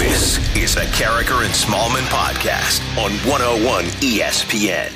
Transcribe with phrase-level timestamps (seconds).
[0.00, 4.90] This is a Karraker and Smallman podcast on 101 ESPN.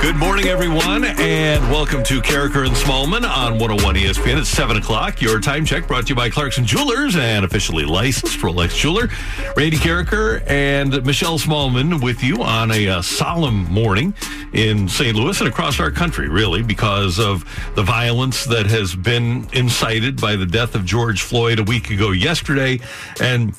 [0.00, 4.38] Good morning, everyone, and welcome to Karraker and Smallman on 101 ESPN.
[4.38, 5.20] It's 7 o'clock.
[5.20, 9.10] Your time check brought to you by Clarkson Jewelers and officially licensed Rolex jeweler.
[9.58, 14.14] Randy Karraker and Michelle Smallman with you on a uh, solemn morning
[14.54, 15.14] in St.
[15.14, 20.34] Louis and across our country, really, because of the violence that has been incited by
[20.34, 22.80] the death of George Floyd a week ago yesterday.
[23.20, 23.54] And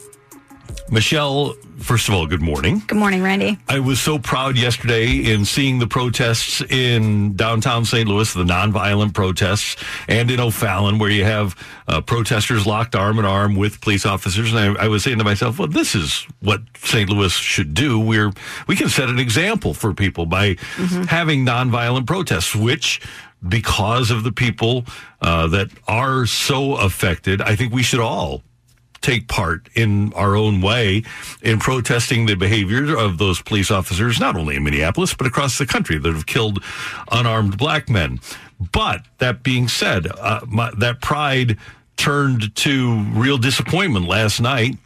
[0.89, 2.81] Michelle, first of all, good morning.
[2.87, 3.57] Good morning, Randy.
[3.67, 8.07] I was so proud yesterday in seeing the protests in downtown St.
[8.07, 11.55] Louis, the nonviolent protests, and in O'Fallon, where you have
[11.87, 14.53] uh, protesters locked arm in arm with police officers.
[14.53, 17.09] And I, I, was saying to myself, well, this is what St.
[17.09, 17.99] Louis should do.
[17.99, 18.31] We're
[18.67, 21.03] we can set an example for people by mm-hmm.
[21.03, 23.01] having nonviolent protests, which
[23.47, 24.85] because of the people
[25.21, 28.43] uh, that are so affected, I think we should all
[29.01, 31.03] take part in our own way
[31.41, 35.65] in protesting the behavior of those police officers, not only in Minneapolis, but across the
[35.65, 36.63] country that have killed
[37.11, 38.19] unarmed black men.
[38.71, 41.57] But that being said, uh, my, that pride
[41.97, 44.77] turned to real disappointment last night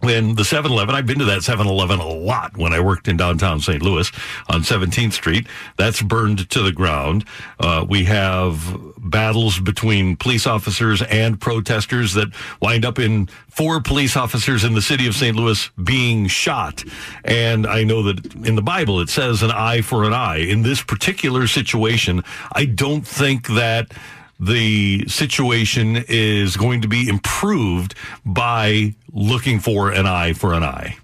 [0.00, 3.60] when the 7-Eleven, I've been to that 7-Eleven a lot when I worked in downtown
[3.60, 3.82] St.
[3.82, 4.10] Louis
[4.48, 5.46] on 17th Street.
[5.76, 7.24] That's burned to the ground.
[7.58, 12.28] Uh, we have battles between police officers and protesters that
[12.60, 15.36] wind up in four police officers in the city of St.
[15.36, 16.84] Louis being shot.
[17.24, 20.38] And I know that in the Bible it says an eye for an eye.
[20.38, 22.22] In this particular situation,
[22.52, 23.92] I don't think that
[24.40, 27.94] the situation is going to be improved
[28.24, 30.96] by looking for an eye for an eye.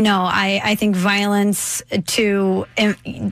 [0.00, 2.64] No, I, I think violence to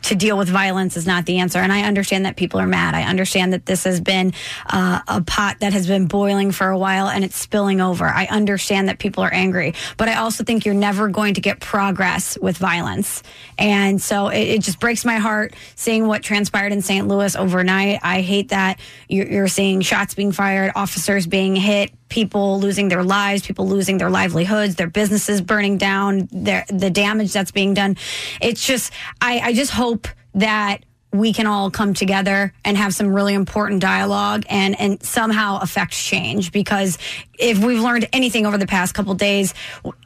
[0.02, 1.58] to deal with violence is not the answer.
[1.60, 2.94] And I understand that people are mad.
[2.94, 4.34] I understand that this has been
[4.66, 8.04] uh, a pot that has been boiling for a while and it's spilling over.
[8.04, 11.58] I understand that people are angry, but I also think you're never going to get
[11.58, 13.22] progress with violence.
[13.56, 17.08] And so it, it just breaks my heart seeing what transpired in St.
[17.08, 18.00] Louis overnight.
[18.02, 18.78] I hate that
[19.08, 23.98] you're, you're seeing shots being fired, officers being hit, people losing their lives, people losing
[23.98, 27.96] their livelihoods, their businesses burning down, their the damage that's being done.
[28.40, 30.82] It's just I, I just hope that
[31.12, 35.92] we can all come together and have some really important dialogue and and somehow affect
[35.92, 36.98] change because
[37.38, 39.54] if we've learned anything over the past couple days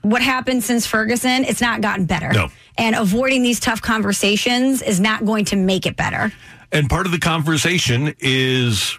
[0.02, 2.48] what happened since Ferguson it's not gotten better no.
[2.78, 6.32] and avoiding these tough conversations is not going to make it better
[6.70, 8.98] and part of the conversation is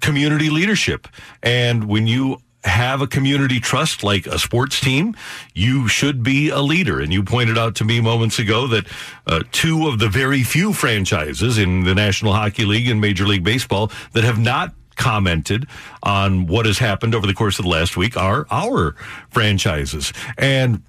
[0.00, 1.06] community leadership
[1.42, 5.14] and when you have a community trust like a sports team,
[5.54, 7.00] you should be a leader.
[7.00, 8.86] And you pointed out to me moments ago that
[9.26, 13.44] uh, two of the very few franchises in the National Hockey League and Major League
[13.44, 15.66] Baseball that have not commented
[16.02, 18.94] on what has happened over the course of the last week are our
[19.30, 20.12] franchises.
[20.38, 20.82] And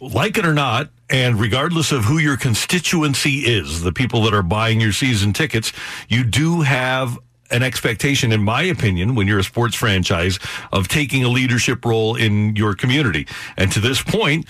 [0.00, 4.42] like it or not, and regardless of who your constituency is, the people that are
[4.42, 5.72] buying your season tickets,
[6.08, 7.18] you do have
[7.50, 10.38] an expectation, in my opinion, when you're a sports franchise,
[10.72, 13.26] of taking a leadership role in your community.
[13.56, 14.46] And to this point,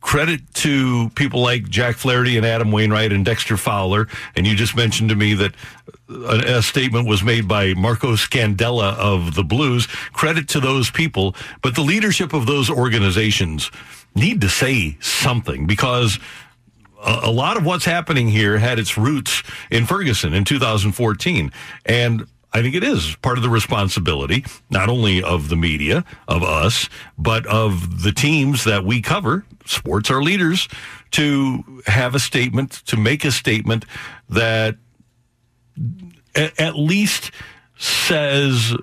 [0.00, 4.08] credit to people like Jack Flaherty and Adam Wainwright and Dexter Fowler.
[4.34, 5.54] And you just mentioned to me that
[6.08, 9.86] a, a, statement was made by Marco Scandella of the Blues.
[9.86, 11.34] Credit to those people.
[11.62, 13.70] But the leadership of those organizations
[14.14, 16.18] need to say something because
[17.02, 21.52] a, a lot of what's happening here had its roots in Ferguson in 2014.
[21.84, 26.42] And I think it is part of the responsibility, not only of the media, of
[26.42, 29.44] us, but of the teams that we cover.
[29.66, 30.68] Sports are leaders
[31.12, 33.84] to have a statement, to make a statement
[34.28, 34.76] that
[36.34, 37.30] at least
[37.78, 38.76] says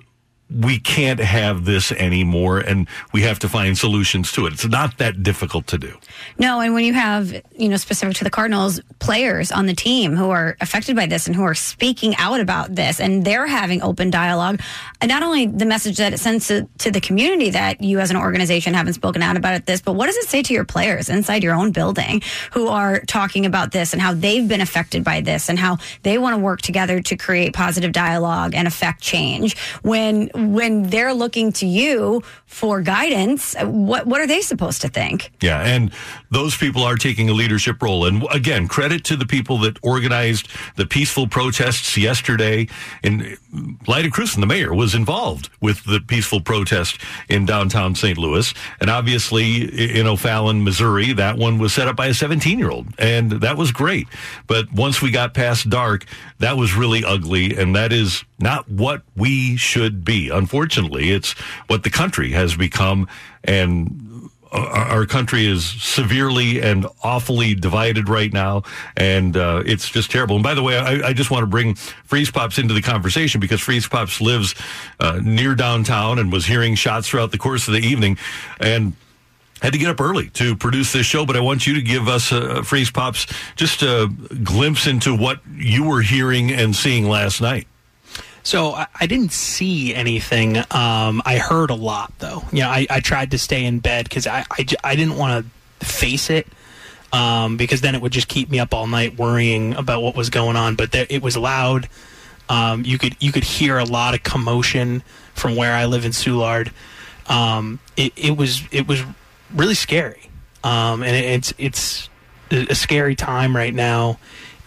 [0.50, 4.54] we can't have this anymore and we have to find solutions to it.
[4.54, 5.94] It's not that difficult to do.
[6.38, 10.16] No, and when you have, you know, specific to the Cardinals, players on the team
[10.16, 13.82] who are affected by this and who are speaking out about this and they're having
[13.82, 14.60] open dialogue,
[15.00, 18.10] and not only the message that it sends to, to the community that you as
[18.10, 21.10] an organization haven't spoken out about this, but what does it say to your players
[21.10, 22.22] inside your own building
[22.52, 26.16] who are talking about this and how they've been affected by this and how they
[26.16, 31.52] want to work together to create positive dialogue and affect change when when they're looking
[31.52, 35.30] to you for guidance, what what are they supposed to think?
[35.40, 35.92] Yeah, and
[36.30, 38.06] those people are taking a leadership role.
[38.06, 42.66] And again, credit to the people that organized the peaceful protests yesterday.
[43.02, 43.36] And
[43.86, 46.98] Lyda Krewson, the mayor, was involved with the peaceful protest
[47.28, 48.18] in downtown St.
[48.18, 48.52] Louis.
[48.80, 52.88] And obviously in O'Fallon, Missouri, that one was set up by a 17 year old.
[52.98, 54.08] And that was great.
[54.46, 56.06] But once we got past dark,
[56.38, 57.56] that was really ugly.
[57.56, 60.28] And that is not what we should be.
[60.28, 61.32] Unfortunately, it's
[61.66, 63.08] what the country has become.
[63.44, 64.08] And
[64.50, 68.62] our country is severely and awfully divided right now,
[68.96, 70.36] and uh, it's just terrible.
[70.36, 73.40] And by the way, I, I, just want to bring Freeze Pops into the conversation
[73.40, 74.54] because Freeze Pops lives
[75.00, 78.16] uh, near downtown and was hearing shots throughout the course of the evening,
[78.58, 78.94] and
[79.60, 82.08] had to get up early to produce this show, but I want you to give
[82.08, 83.26] us, uh, Freeze Pops,
[83.56, 84.10] just a
[84.42, 87.66] glimpse into what you were hearing and seeing last night.
[88.48, 90.56] So I, I didn't see anything.
[90.56, 92.44] Um, I heard a lot, though.
[92.50, 95.44] You know, I, I tried to stay in bed because I, I, I didn't want
[95.44, 96.46] to face it
[97.12, 100.30] um, because then it would just keep me up all night worrying about what was
[100.30, 100.76] going on.
[100.76, 101.90] But there, it was loud.
[102.48, 105.02] Um, you could you could hear a lot of commotion
[105.34, 106.72] from where I live in Soulard.
[107.26, 109.02] Um, it, it was it was
[109.54, 110.30] really scary,
[110.64, 112.08] um, and it, it's it's
[112.50, 114.18] a scary time right now.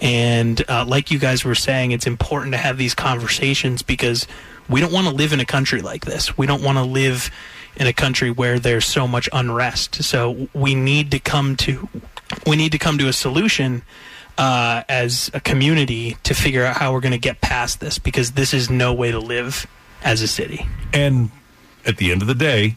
[0.02, 4.28] And uh, like you guys were saying, it's important to have these conversations because
[4.68, 6.38] we don't want to live in a country like this.
[6.38, 7.30] We don't want to live
[7.76, 10.04] in a country where there's so much unrest.
[10.04, 11.88] So we need to come to
[12.48, 13.84] we need to come to a solution
[14.38, 18.32] uh, as a community to figure out how we're going to get past this because
[18.32, 19.68] this is no way to live
[20.04, 20.66] as a city.
[20.94, 21.30] And
[21.86, 22.76] at the end of the day,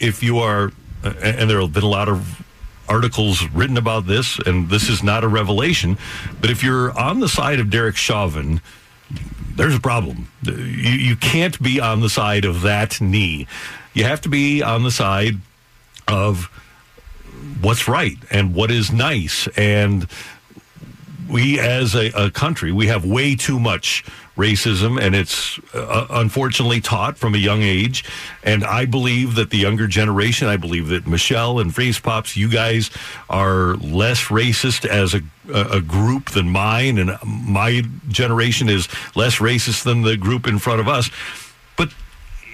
[0.00, 0.72] if you are,
[1.02, 2.45] and there have been a lot of
[2.88, 5.98] articles written about this, and this is not a revelation.
[6.40, 8.60] But if you're on the side of Derek Chauvin,
[9.54, 10.28] there's a problem.
[10.42, 13.46] You, you can't be on the side of that knee.
[13.94, 15.36] You have to be on the side
[16.06, 16.44] of
[17.60, 19.48] what's right and what is nice.
[19.56, 20.06] And
[21.28, 24.04] we, as a, a country, we have way too much
[24.36, 28.04] racism, and it's uh, unfortunately taught from a young age.
[28.42, 32.48] And I believe that the younger generation, I believe that Michelle and Freeze Pops, you
[32.48, 32.90] guys
[33.30, 35.22] are less racist as a,
[35.52, 40.80] a group than mine, and my generation is less racist than the group in front
[40.80, 41.10] of us.
[41.76, 41.90] But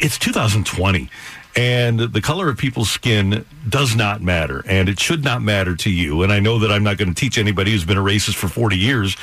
[0.00, 1.10] it's 2020
[1.54, 5.90] and the color of people's skin does not matter, and it should not matter to
[5.90, 6.22] you.
[6.22, 8.48] And I know that I'm not going to teach anybody who's been a racist for
[8.48, 9.16] 40 years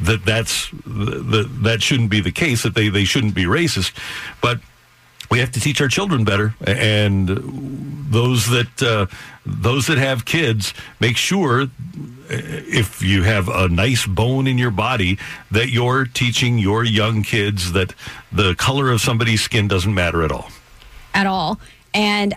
[0.00, 2.62] that that's the, that shouldn't be the case.
[2.62, 3.96] That they they shouldn't be racist,
[4.40, 4.60] but
[5.32, 7.26] we have to teach our children better and
[8.10, 9.06] those that uh,
[9.46, 11.66] those that have kids make sure uh,
[12.28, 15.18] if you have a nice bone in your body
[15.50, 17.94] that you're teaching your young kids that
[18.30, 20.50] the color of somebody's skin doesn't matter at all
[21.14, 21.60] at all.
[21.94, 22.34] And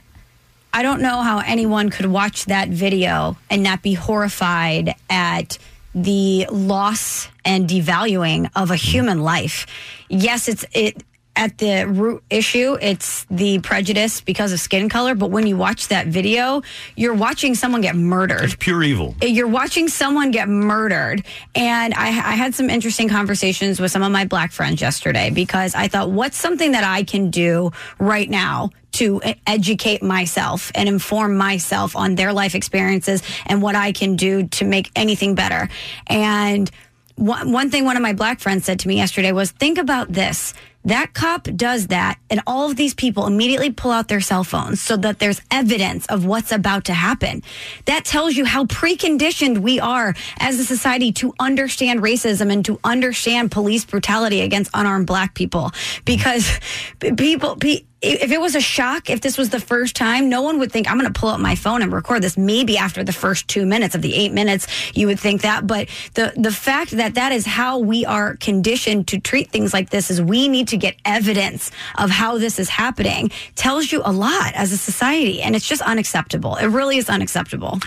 [0.73, 5.57] I don't know how anyone could watch that video and not be horrified at
[5.93, 9.65] the loss and devaluing of a human life.
[10.09, 11.01] Yes, it's it
[11.35, 15.15] at the root issue, it's the prejudice because of skin color.
[15.15, 16.61] But when you watch that video,
[16.95, 18.43] you're watching someone get murdered.
[18.43, 19.15] It's pure evil.
[19.21, 21.25] Uh, you're watching someone get murdered.
[21.53, 25.75] And I, I had some interesting conversations with some of my black friends yesterday because
[25.75, 31.35] I thought, what's something that I can do right now to educate myself and inform
[31.35, 35.67] myself on their life experiences and what I can do to make anything better.
[36.07, 36.71] And
[37.15, 40.11] one, one thing one of my black friends said to me yesterday was think about
[40.11, 40.53] this
[40.85, 44.81] that cop does that, and all of these people immediately pull out their cell phones
[44.81, 47.41] so that there's evidence of what's about to happen.
[47.85, 52.79] That tells you how preconditioned we are as a society to understand racism and to
[52.83, 55.71] understand police brutality against unarmed black people.
[56.05, 56.59] Because
[57.17, 57.57] people,
[58.05, 60.89] if it was a shock, if this was the first time, no one would think
[60.89, 62.37] I'm going to pull up my phone and record this.
[62.37, 65.65] Maybe after the first two minutes of the eight minutes, you would think that.
[65.65, 69.89] But the the fact that that is how we are conditioned to treat things like
[69.89, 74.11] this is we need to get evidence of how this is happening tells you a
[74.11, 76.55] lot as a society, and it's just unacceptable.
[76.55, 77.79] It really is unacceptable.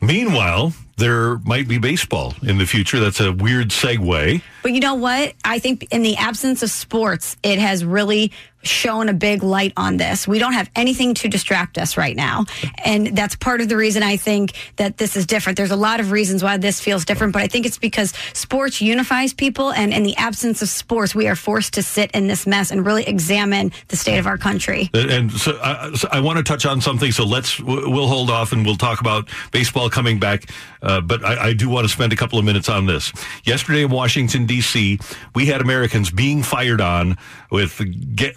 [0.00, 3.00] Meanwhile, there might be baseball in the future.
[3.00, 4.42] That's a weird segue.
[4.62, 5.34] But you know what?
[5.44, 8.32] I think in the absence of sports, it has really
[8.68, 10.26] shown a big light on this.
[10.26, 12.44] We don't have anything to distract us right now.
[12.84, 15.56] And that's part of the reason I think that this is different.
[15.56, 18.80] There's a lot of reasons why this feels different, but I think it's because sports
[18.80, 19.72] unifies people.
[19.72, 22.84] And in the absence of sports, we are forced to sit in this mess and
[22.84, 24.90] really examine the state of our country.
[24.94, 27.12] And so I, so I want to touch on something.
[27.12, 30.50] So let's, we'll hold off and we'll talk about baseball coming back.
[30.82, 33.12] Uh, but I, I do want to spend a couple of minutes on this.
[33.44, 34.98] Yesterday in Washington, D.C.,
[35.34, 37.16] we had Americans being fired on
[37.50, 37.80] with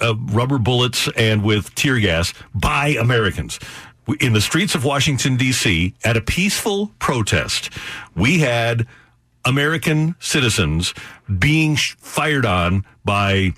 [0.01, 3.60] uh, rubber bullets and with tear gas by Americans.
[4.20, 7.70] In the streets of Washington, D.C., at a peaceful protest,
[8.16, 8.88] we had
[9.46, 10.94] American citizens
[11.38, 13.54] being fired on by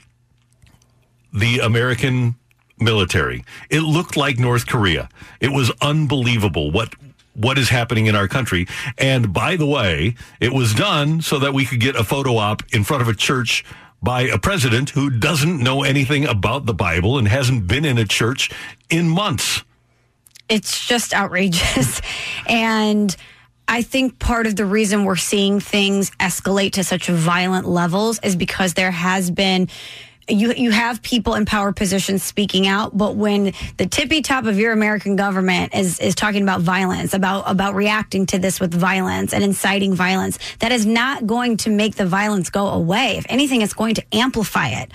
[1.33, 2.35] the American
[2.79, 3.45] military.
[3.69, 5.09] It looked like North Korea.
[5.39, 6.95] It was unbelievable what
[7.33, 8.67] what is happening in our country.
[8.97, 12.61] And by the way, it was done so that we could get a photo op
[12.73, 13.63] in front of a church
[14.01, 18.05] by a president who doesn't know anything about the Bible and hasn't been in a
[18.05, 18.49] church
[18.89, 19.63] in months.
[20.49, 22.01] It's just outrageous.
[22.47, 23.15] and
[23.67, 28.35] I think part of the reason we're seeing things escalate to such violent levels is
[28.35, 29.69] because there has been
[30.31, 34.57] you you have people in power positions speaking out, but when the tippy top of
[34.57, 39.33] your American government is is talking about violence, about about reacting to this with violence
[39.33, 43.17] and inciting violence, that is not going to make the violence go away.
[43.17, 44.91] If anything, it's going to amplify it.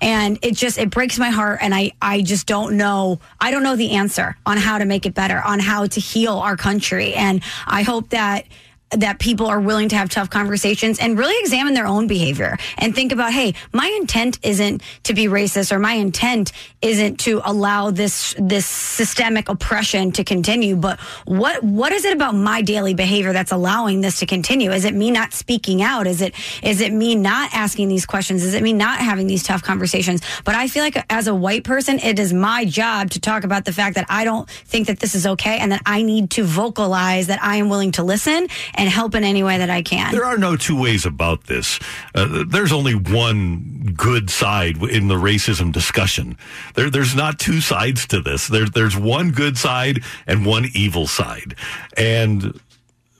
[0.00, 3.62] And it just it breaks my heart and I I just don't know I don't
[3.62, 7.14] know the answer on how to make it better, on how to heal our country.
[7.14, 8.46] And I hope that
[8.92, 12.94] that people are willing to have tough conversations and really examine their own behavior and
[12.94, 17.90] think about, hey, my intent isn't to be racist or my intent isn't to allow
[17.90, 23.32] this this systemic oppression to continue, but what what is it about my daily behavior
[23.32, 24.70] that's allowing this to continue?
[24.70, 26.06] Is it me not speaking out?
[26.06, 28.42] Is it is it me not asking these questions?
[28.44, 30.22] Is it me not having these tough conversations?
[30.44, 33.64] But I feel like as a white person, it is my job to talk about
[33.64, 36.44] the fact that I don't think that this is okay and that I need to
[36.44, 40.12] vocalize that I am willing to listen and help in any way that I can.
[40.12, 41.80] There are no two ways about this.
[42.14, 46.38] Uh, there's only one good side in the racism discussion.
[46.76, 48.46] There, there's not two sides to this.
[48.46, 51.56] There, there's one good side and one evil side.
[51.96, 52.58] And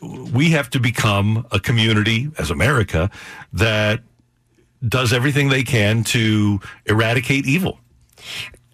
[0.01, 3.11] we have to become a community as America
[3.53, 4.01] that
[4.87, 7.81] does everything they can to eradicate evil.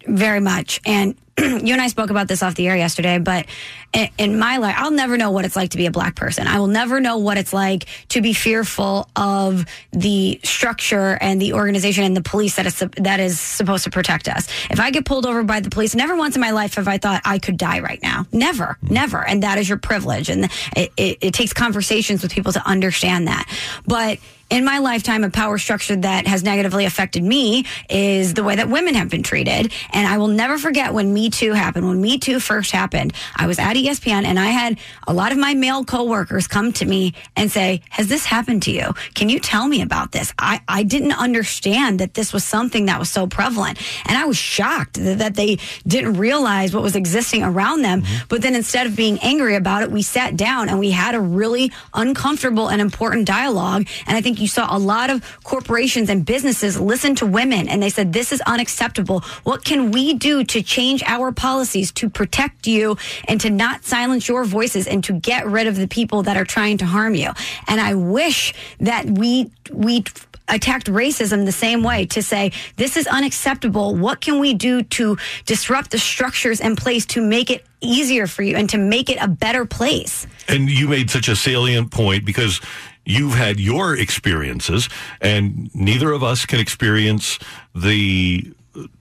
[0.05, 0.79] Very much.
[0.85, 3.47] And you and I spoke about this off the air yesterday, but
[3.95, 6.47] in, my life, I'll never know what it's like to be a black person.
[6.47, 11.53] I will never know what it's like to be fearful of the structure and the
[11.53, 14.47] organization and the police that is that is supposed to protect us.
[14.69, 16.97] If I get pulled over by the police, never once in my life have I
[16.97, 18.27] thought I could die right now.
[18.31, 19.25] Never, never.
[19.25, 20.29] And that is your privilege.
[20.29, 23.49] And it, it, it takes conversations with people to understand that.
[23.87, 28.55] But in my lifetime, a power structure that has negatively affected me is the way
[28.55, 29.73] that women have been treated.
[29.91, 31.87] And I will never forget when Me Too happened.
[31.87, 35.37] When Me Too first happened, I was at ESPN and I had a lot of
[35.37, 38.93] my male coworkers come to me and say, Has this happened to you?
[39.13, 40.33] Can you tell me about this?
[40.39, 43.79] I, I didn't understand that this was something that was so prevalent.
[44.05, 48.01] And I was shocked that, that they didn't realize what was existing around them.
[48.01, 48.25] Mm-hmm.
[48.29, 51.19] But then instead of being angry about it, we sat down and we had a
[51.19, 53.87] really uncomfortable and important dialogue.
[54.07, 57.81] And I think you saw a lot of corporations and businesses listen to women and
[57.81, 59.21] they said, This is unacceptable.
[59.43, 64.27] What can we do to change our policies to protect you and to not silence
[64.27, 67.31] your voices and to get rid of the people that are trying to harm you?
[67.67, 70.03] And I wish that we, we,
[70.47, 75.17] attacked racism the same way to say this is unacceptable what can we do to
[75.47, 79.17] disrupt the structures in place to make it easier for you and to make it
[79.19, 82.61] a better place and you made such a salient point because
[83.05, 84.89] you've had your experiences,
[85.21, 87.39] and neither of us can experience
[87.73, 88.51] the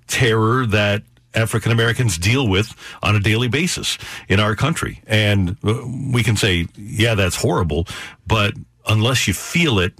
[0.06, 1.02] terror that
[1.34, 3.98] African Americans deal with on a daily basis
[4.28, 5.02] in our country.
[5.06, 7.86] And we can say, yeah, that's horrible,
[8.26, 8.54] but
[8.86, 9.94] unless you feel it,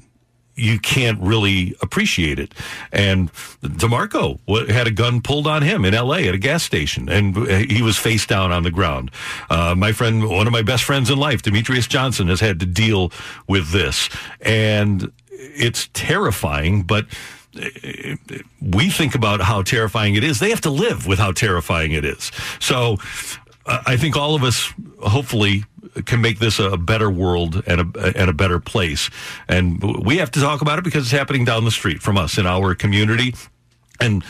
[0.57, 2.55] you can't really appreciate it.
[2.93, 4.39] And DeMarco
[4.71, 6.29] had a gun pulled on him in L.A.
[6.29, 7.37] at a gas station, and
[7.69, 9.11] he was face down on the ground.
[9.51, 12.67] Uh, my friend, one of my best friends in life, Demetrius Johnson, has had to
[12.67, 13.11] deal
[13.49, 14.09] with this,
[14.41, 17.07] and it's terrifying, but
[18.61, 20.39] we think about how terrifying it is.
[20.39, 22.31] They have to live with how terrifying it is.
[22.61, 22.99] So
[23.67, 25.65] uh, I think all of us, hopefully,
[26.07, 29.11] can make this a better world and a, and a better place.
[29.49, 32.39] And we have to talk about it because it's happening down the street from us
[32.39, 33.35] in our community.
[34.01, 34.25] And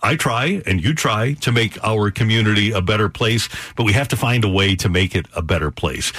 [0.00, 4.08] I try and you try to make our community a better place, but we have
[4.08, 6.12] to find a way to make it a better place.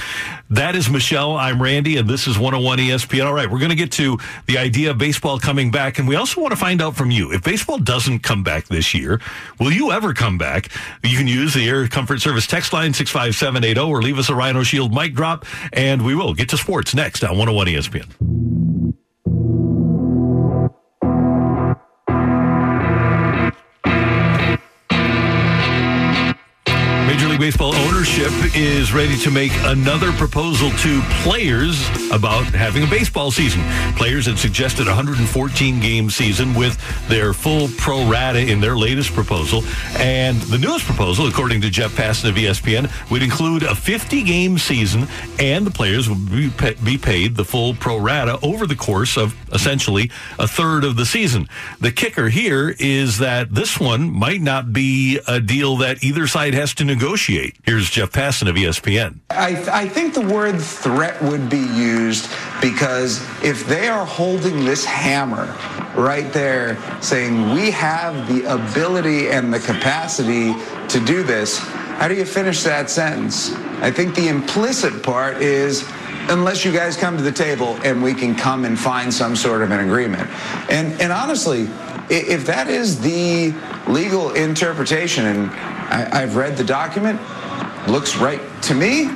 [0.49, 1.37] That is Michelle.
[1.37, 3.25] I'm Randy, and this is 101 ESPN.
[3.25, 4.17] All right, we're going to get to
[4.47, 7.31] the idea of baseball coming back, and we also want to find out from you
[7.31, 9.21] if baseball doesn't come back this year,
[9.59, 10.69] will you ever come back?
[11.03, 14.63] You can use the Air Comfort Service text line 65780 or leave us a Rhino
[14.63, 18.68] Shield mic drop, and we will get to sports next on 101 ESPN.
[27.49, 33.63] Baseball ownership is ready to make another proposal to players about having a baseball season.
[33.95, 36.77] Players had suggested a 114 game season with
[37.07, 39.63] their full pro rata in their latest proposal.
[39.97, 44.59] And the newest proposal, according to Jeff Passan of ESPN, would include a 50 game
[44.59, 45.07] season
[45.39, 46.51] and the players would be,
[46.83, 51.05] be paid the full pro rata over the course of essentially a third of the
[51.05, 51.49] season.
[51.79, 56.53] The kicker here is that this one might not be a deal that either side
[56.53, 57.38] has to negotiate.
[57.63, 59.19] Here's Jeff Passan of ESPN.
[59.29, 62.29] I, I think the word threat would be used
[62.61, 65.55] because if they are holding this hammer
[65.95, 70.53] right there saying we have the ability and the capacity
[70.87, 71.59] to do this,
[71.99, 73.53] how do you finish that sentence?
[73.81, 75.89] I think the implicit part is
[76.29, 79.61] unless you guys come to the table and we can come and find some sort
[79.61, 80.29] of an agreement.
[80.69, 81.67] And, and honestly,
[82.09, 83.53] if that is the
[83.87, 87.19] legal interpretation, and I, I've read the document,
[87.87, 89.09] looks right to me,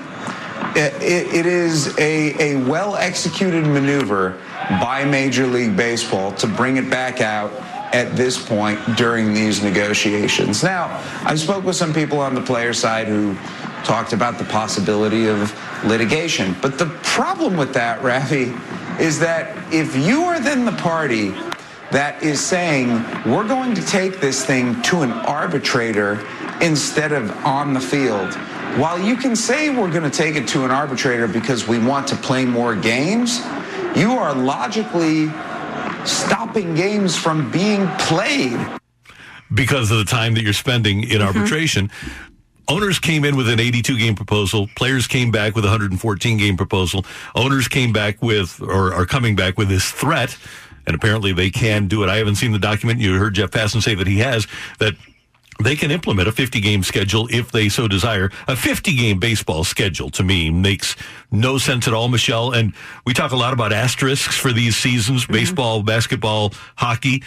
[0.75, 4.39] it, it, it is a, a well executed maneuver
[4.81, 7.51] by Major League Baseball to bring it back out
[7.93, 10.63] at this point during these negotiations.
[10.63, 13.35] Now, I spoke with some people on the player side who
[13.83, 15.53] talked about the possibility of
[15.85, 16.55] litigation.
[16.61, 18.57] But the problem with that, Rafi,
[18.99, 21.33] is that if you are then the party
[21.93, 22.89] that is saying
[23.25, 26.25] we're going to take this thing to an arbitrator
[26.61, 28.33] instead of on the field.
[28.79, 32.07] While you can say we're going to take it to an arbitrator because we want
[32.07, 33.39] to play more games,
[33.95, 35.27] you are logically
[36.05, 38.59] stopping games from being played.
[39.53, 41.27] because of the time that you're spending in mm-hmm.
[41.27, 41.91] arbitration.
[42.69, 44.69] Owners came in with an 82 game proposal.
[44.75, 47.05] Players came back with a 114 game proposal.
[47.35, 50.37] Owners came back with, or are coming back with this threat,
[50.85, 52.09] and apparently they can do it.
[52.09, 52.99] I haven't seen the document.
[52.99, 54.47] You heard Jeff Passan say that he has
[54.79, 54.95] that
[55.63, 58.31] they can implement a 50 game schedule if they so desire.
[58.47, 60.95] A 50 game baseball schedule to me makes
[61.31, 62.51] no sense at all, Michelle.
[62.51, 62.73] And
[63.05, 65.33] we talk a lot about asterisks for these seasons, mm-hmm.
[65.33, 67.23] baseball, basketball, hockey.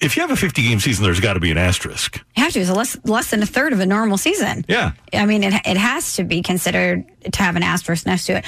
[0.00, 2.18] If you have a 50 game season, there's got to be an asterisk.
[2.36, 2.60] You have to.
[2.60, 4.64] It's less less than a third of a normal season.
[4.68, 4.92] Yeah.
[5.12, 8.44] I mean, it it has to be considered to have an asterisk next to it.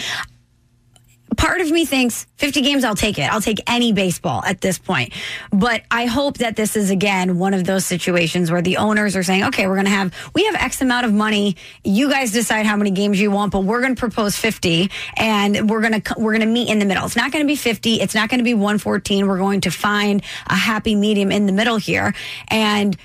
[1.36, 3.32] Part of me thinks 50 games, I'll take it.
[3.32, 5.12] I'll take any baseball at this point.
[5.52, 9.22] But I hope that this is again one of those situations where the owners are
[9.22, 11.56] saying, okay, we're going to have, we have X amount of money.
[11.84, 15.70] You guys decide how many games you want, but we're going to propose 50 and
[15.70, 17.04] we're going to, we're going to meet in the middle.
[17.04, 18.00] It's not going to be 50.
[18.00, 19.26] It's not going to be 114.
[19.26, 22.14] We're going to find a happy medium in the middle here.
[22.48, 22.96] And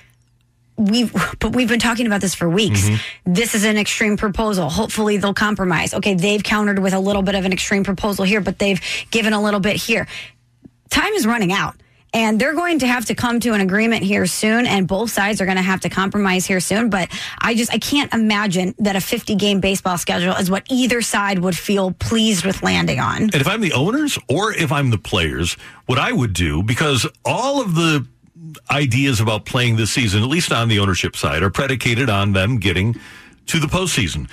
[0.77, 2.83] we've but we've been talking about this for weeks.
[2.87, 3.33] Mm-hmm.
[3.33, 4.69] This is an extreme proposal.
[4.69, 5.93] Hopefully they'll compromise.
[5.93, 8.79] Okay, they've countered with a little bit of an extreme proposal here, but they've
[9.11, 10.07] given a little bit here.
[10.89, 11.75] Time is running out.
[12.13, 15.41] And they're going to have to come to an agreement here soon, and both sides
[15.41, 16.89] are going to have to compromise here soon.
[16.89, 17.09] But
[17.39, 21.39] I just I can't imagine that a 50 game baseball schedule is what either side
[21.39, 23.23] would feel pleased with landing on.
[23.23, 27.05] And if I'm the owners or if I'm the players, what I would do, because
[27.25, 28.07] all of the
[28.71, 32.57] ideas about playing this season, at least on the ownership side, are predicated on them
[32.57, 32.95] getting
[33.47, 34.29] to the postseason.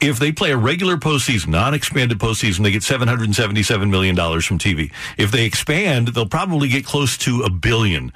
[0.00, 4.92] If they play a regular postseason, non-expanded postseason, they get $777 million from TV.
[5.16, 8.12] If they expand, they'll probably get close to a billion.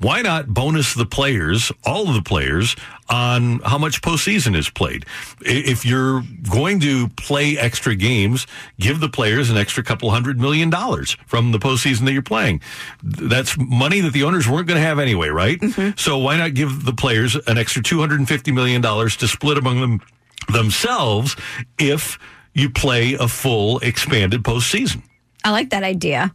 [0.00, 2.76] Why not bonus the players, all of the players,
[3.10, 5.04] on how much postseason is played?
[5.40, 8.46] If you're going to play extra games,
[8.78, 12.60] give the players an extra couple hundred million dollars from the postseason that you're playing.
[13.02, 15.58] That's money that the owners weren't going to have anyway, right?
[15.58, 15.96] Mm-hmm.
[15.96, 20.00] So why not give the players an extra $250 million to split among them
[20.52, 21.36] themselves
[21.78, 22.18] if
[22.54, 25.02] you play a full expanded postseason?
[25.44, 26.32] I like that idea.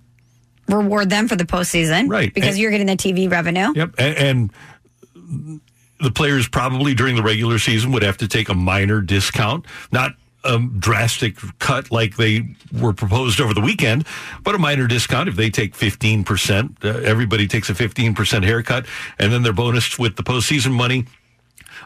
[0.67, 2.33] Reward them for the postseason, Right.
[2.33, 3.73] Because And- you're getting the TV revenue.
[3.75, 3.95] Yep.
[3.97, 5.59] And, and
[5.99, 10.15] the players probably during the regular season would have to take a minor discount, not
[10.45, 14.05] a drastic cut like they were proposed over the weekend,
[14.43, 16.83] but a minor discount if they take 15%.
[16.83, 18.85] Uh, everybody takes a 15% haircut,
[19.19, 21.05] and then they're bonused with the postseason money.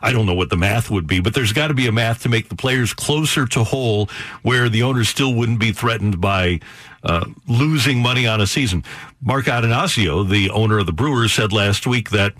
[0.01, 2.23] I don't know what the math would be, but there's got to be a math
[2.23, 4.09] to make the players closer to whole
[4.41, 6.59] where the owners still wouldn't be threatened by
[7.03, 8.83] uh, losing money on a season.
[9.21, 12.33] Mark Attanasio, the owner of the Brewers, said last week that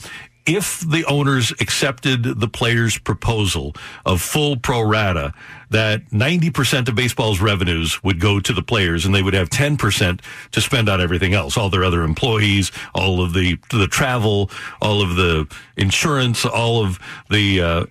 [0.48, 5.34] if the owners accepted the players' proposal of full pro rata,
[5.70, 10.22] that 90% of baseball's revenues would go to the players and they would have 10%
[10.52, 14.50] to spend on everything else, all their other employees, all of the, the travel,
[14.82, 16.98] all of the insurance, all of
[17.30, 17.86] the, uh,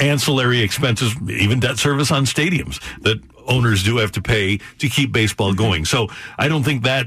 [0.00, 5.12] ancillary expenses, even debt service on stadiums that owners do have to pay to keep
[5.12, 5.84] baseball going.
[5.84, 7.06] So I don't think that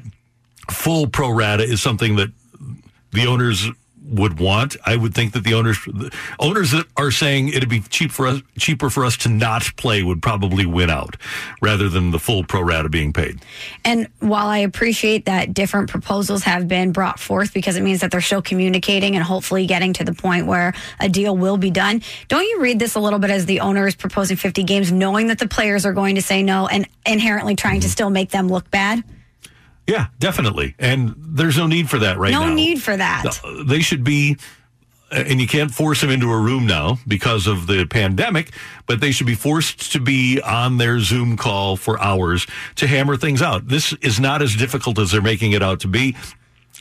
[0.69, 2.29] full pro rata is something that
[3.13, 3.69] the owners
[4.03, 4.75] would want.
[4.85, 8.27] I would think that the owners the owners that are saying it'd be cheap for
[8.27, 11.17] us cheaper for us to not play would probably win out
[11.61, 13.39] rather than the full pro rata being paid.
[13.85, 18.11] And while I appreciate that different proposals have been brought forth because it means that
[18.11, 22.01] they're still communicating and hopefully getting to the point where a deal will be done,
[22.27, 25.39] don't you read this a little bit as the owners proposing 50 games knowing that
[25.39, 27.91] the players are going to say no and inherently trying to mm-hmm.
[27.91, 29.03] still make them look bad?
[29.87, 30.75] Yeah, definitely.
[30.79, 32.53] And there's no need for that right no now.
[32.53, 33.39] need for that.
[33.65, 34.37] They should be
[35.11, 38.51] uh, and you can't force them into a room now because of the pandemic,
[38.85, 43.17] but they should be forced to be on their Zoom call for hours to hammer
[43.17, 43.67] things out.
[43.67, 46.15] This is not as difficult as they're making it out to be.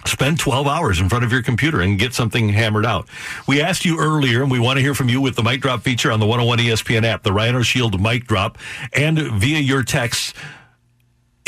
[0.07, 3.07] Spend 12 hours in front of your computer and get something hammered out.
[3.47, 5.83] We asked you earlier, and we want to hear from you with the mic drop
[5.83, 8.57] feature on the 101 ESPN app, the Rhino Shield mic drop,
[8.95, 10.33] and via your texts.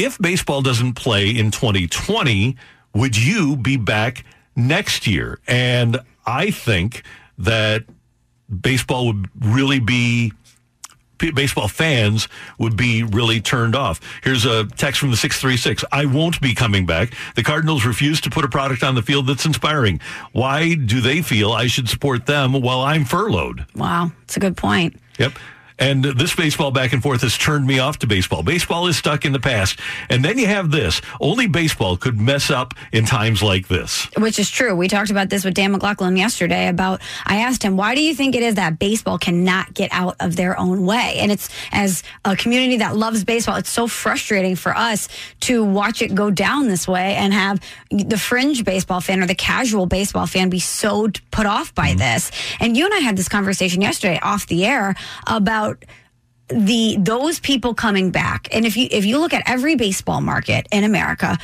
[0.02, 2.56] If baseball doesn't play in 2020,
[2.92, 4.24] would you be back
[4.56, 5.38] next year?
[5.46, 7.04] And I think
[7.38, 7.84] that
[8.50, 10.32] baseball would really be
[11.18, 12.26] baseball fans
[12.58, 14.00] would be really turned off.
[14.24, 15.84] Here's a text from the 636.
[15.92, 17.14] I won't be coming back.
[17.36, 20.00] The Cardinals refuse to put a product on the field that's inspiring.
[20.32, 23.66] Why do they feel I should support them while I'm furloughed?
[23.76, 24.96] Wow, that's a good point.
[25.20, 25.34] Yep.
[25.82, 28.44] And this baseball back and forth has turned me off to baseball.
[28.44, 29.80] Baseball is stuck in the past.
[30.08, 31.02] And then you have this.
[31.20, 34.06] Only baseball could mess up in times like this.
[34.16, 34.76] Which is true.
[34.76, 38.14] We talked about this with Dan McLaughlin yesterday about, I asked him, why do you
[38.14, 41.16] think it is that baseball cannot get out of their own way?
[41.18, 45.08] And it's as a community that loves baseball, it's so frustrating for us
[45.40, 49.34] to watch it go down this way and have the fringe baseball fan or the
[49.34, 51.98] casual baseball fan be so put off by mm-hmm.
[51.98, 52.30] this.
[52.60, 54.94] And you and I had this conversation yesterday off the air
[55.26, 55.84] about about
[56.48, 58.48] the those people coming back.
[58.52, 61.38] And if you if you look at every baseball market in America,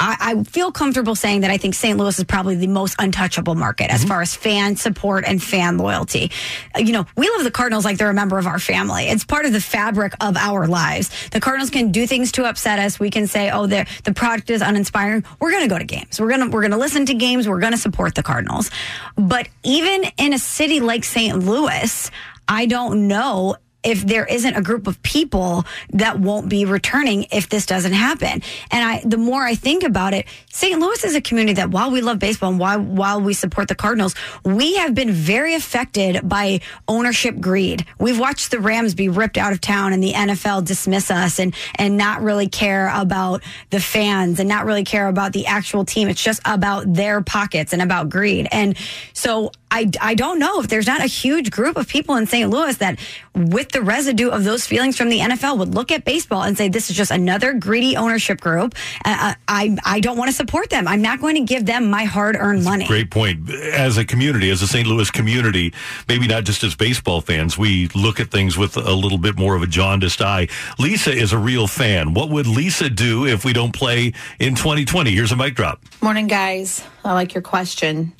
[0.00, 1.96] I, I, feel comfortable saying that I think St.
[1.96, 3.94] Louis is probably the most untouchable market mm-hmm.
[3.94, 6.32] as far as fan support and fan loyalty.
[6.76, 9.04] You know, we love the Cardinals like they're a member of our family.
[9.04, 11.28] It's part of the fabric of our lives.
[11.30, 12.98] The Cardinals can do things to upset us.
[12.98, 16.20] We can say, "Oh, the the product is uninspiring." We're going to go to games.
[16.20, 17.48] We're going to we're going to listen to games.
[17.48, 18.70] We're going to support the Cardinals.
[19.16, 21.38] But even in a city like St.
[21.38, 22.10] Louis,
[22.48, 27.48] I don't know if there isn't a group of people that won't be returning if
[27.50, 28.42] this doesn't happen.
[28.70, 30.80] And I, the more I think about it, St.
[30.80, 33.74] Louis is a community that while we love baseball and while, while we support the
[33.74, 37.84] Cardinals, we have been very affected by ownership greed.
[37.98, 41.54] We've watched the Rams be ripped out of town and the NFL dismiss us and,
[41.74, 46.08] and not really care about the fans and not really care about the actual team.
[46.08, 48.48] It's just about their pockets and about greed.
[48.50, 48.78] And
[49.12, 52.48] so I, I don't know if there's not a huge group of people in St.
[52.48, 52.96] Louis that,
[53.34, 56.68] with the residue of those feelings from the NFL, would look at baseball and say,
[56.68, 58.76] this is just another greedy ownership group.
[59.04, 60.86] Uh, uh I, I don't want to support them.
[60.86, 62.86] I'm not going to give them my hard earned money.
[62.86, 63.50] Great point.
[63.50, 64.86] As a community, as a St.
[64.86, 65.74] Louis community,
[66.08, 69.56] maybe not just as baseball fans, we look at things with a little bit more
[69.56, 70.46] of a jaundiced eye.
[70.78, 72.14] Lisa is a real fan.
[72.14, 75.10] What would Lisa do if we don't play in 2020?
[75.10, 75.80] Here's a mic drop.
[76.00, 76.84] Morning, guys.
[77.04, 78.12] I like your question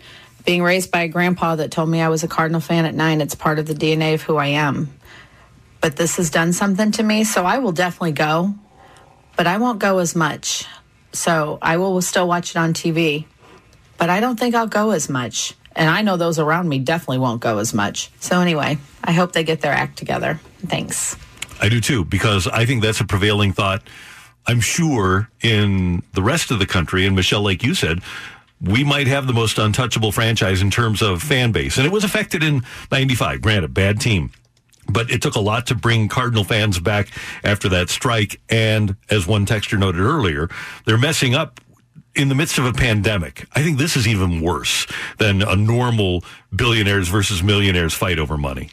[0.45, 3.21] being raised by a grandpa that told me I was a Cardinal fan at nine,
[3.21, 4.93] it's part of the DNA of who I am.
[5.81, 8.55] But this has done something to me, so I will definitely go,
[9.37, 10.67] but I won't go as much.
[11.13, 13.27] So I will still watch it on TV,
[13.99, 15.55] but I don't think I'll go as much.
[15.77, 18.11] And I know those around me definitely won't go as much.
[18.21, 20.41] So anyway, I hope they get their act together.
[20.67, 21.17] Thanks.
[21.61, 23.83] I do too, because I think that's a prevailing thought.
[24.47, 28.01] I'm sure in the rest of the country, and Michelle, like you said,
[28.64, 31.77] we might have the most untouchable franchise in terms of fan base.
[31.77, 33.40] And it was affected in 95.
[33.42, 34.31] Granted, bad team.
[34.87, 37.09] But it took a lot to bring Cardinal fans back
[37.42, 38.40] after that strike.
[38.50, 40.48] And as one texter noted earlier,
[40.85, 41.61] they're messing up
[42.14, 43.46] in the midst of a pandemic.
[43.55, 44.87] I think this is even worse
[45.18, 46.22] than a normal
[46.55, 48.70] billionaires versus millionaires fight over money.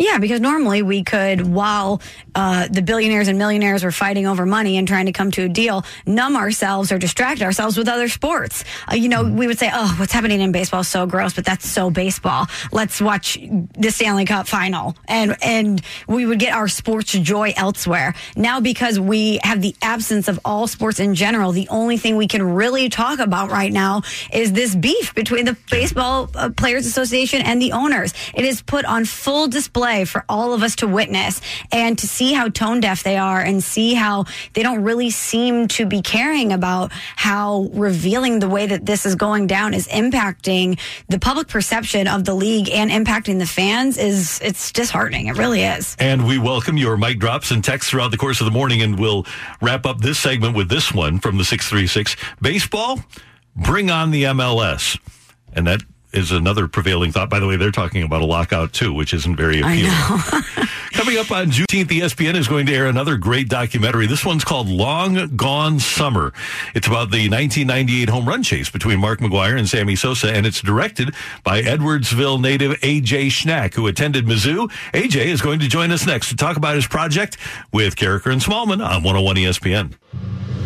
[0.00, 2.00] Yeah, because normally we could, while
[2.34, 5.48] uh, the billionaires and millionaires were fighting over money and trying to come to a
[5.48, 8.64] deal, numb ourselves or distract ourselves with other sports.
[8.90, 11.44] Uh, you know, we would say, "Oh, what's happening in baseball is so gross," but
[11.44, 12.46] that's so baseball.
[12.72, 13.36] Let's watch
[13.78, 18.14] the Stanley Cup final, and and we would get our sports joy elsewhere.
[18.36, 22.26] Now, because we have the absence of all sports in general, the only thing we
[22.26, 24.00] can really talk about right now
[24.32, 28.14] is this beef between the Baseball uh, Players Association and the owners.
[28.32, 31.40] It is put on full display for all of us to witness
[31.72, 34.24] and to see how tone deaf they are and see how
[34.54, 39.14] they don't really seem to be caring about how revealing the way that this is
[39.14, 44.40] going down is impacting the public perception of the league and impacting the fans is
[44.42, 45.26] it's disheartening.
[45.26, 45.96] It really is.
[45.98, 48.98] And we welcome your mic drops and texts throughout the course of the morning, and
[48.98, 49.26] we'll
[49.60, 52.16] wrap up this segment with this one from the 636.
[52.40, 53.00] Baseball,
[53.56, 54.98] bring on the MLS.
[55.52, 57.30] And that is another prevailing thought.
[57.30, 59.90] By the way, they're talking about a lockout too, which isn't very appealing.
[60.92, 64.06] Coming up on Juneteenth, ESPN is going to air another great documentary.
[64.06, 66.32] This one's called Long Gone Summer.
[66.74, 70.60] It's about the 1998 home run chase between Mark McGwire and Sammy Sosa, and it's
[70.60, 74.70] directed by Edwardsville native AJ Schnack, who attended Mizzou.
[74.92, 77.36] AJ is going to join us next to talk about his project
[77.72, 80.59] with Karraker and Smallman on 101 ESPN.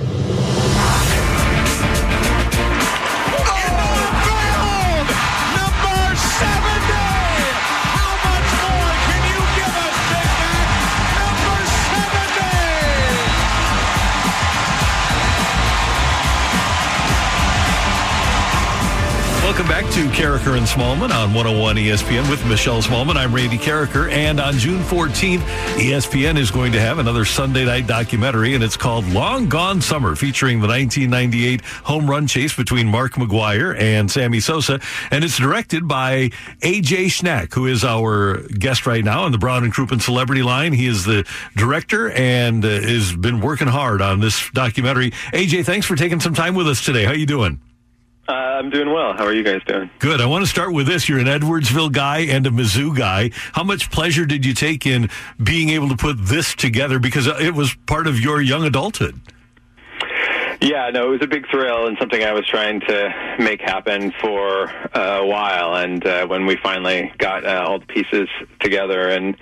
[19.85, 23.17] Back to Karraker and Smallman on 101 ESPN with Michelle Smallman.
[23.17, 25.41] I'm Randy Karraker, and on June 14th,
[25.77, 30.17] ESPN is going to have another Sunday night documentary, and it's called Long Gone Summer,
[30.17, 35.87] featuring the 1998 home run chase between Mark McGwire and Sammy Sosa, and it's directed
[35.87, 36.31] by
[36.63, 40.73] AJ Schnack, who is our guest right now on the Brown and Crouppen Celebrity Line.
[40.73, 45.11] He is the director and uh, has been working hard on this documentary.
[45.33, 47.05] AJ, thanks for taking some time with us today.
[47.05, 47.61] How are you doing?
[48.27, 49.13] Uh, I'm doing well.
[49.13, 49.91] How are you guys doing?
[49.99, 50.21] Good.
[50.21, 51.09] I want to start with this.
[51.09, 53.31] You're an Edwardsville guy and a Mizzou guy.
[53.53, 55.11] How much pleasure did you take in
[55.43, 59.21] being able to put this together because it was part of your young adulthood?
[60.63, 64.15] Yeah, no, it was a big thrill and something I was trying to make happen
[64.23, 65.75] for uh, a while.
[65.75, 68.29] And uh, when we finally got uh, all the pieces
[68.61, 69.37] together and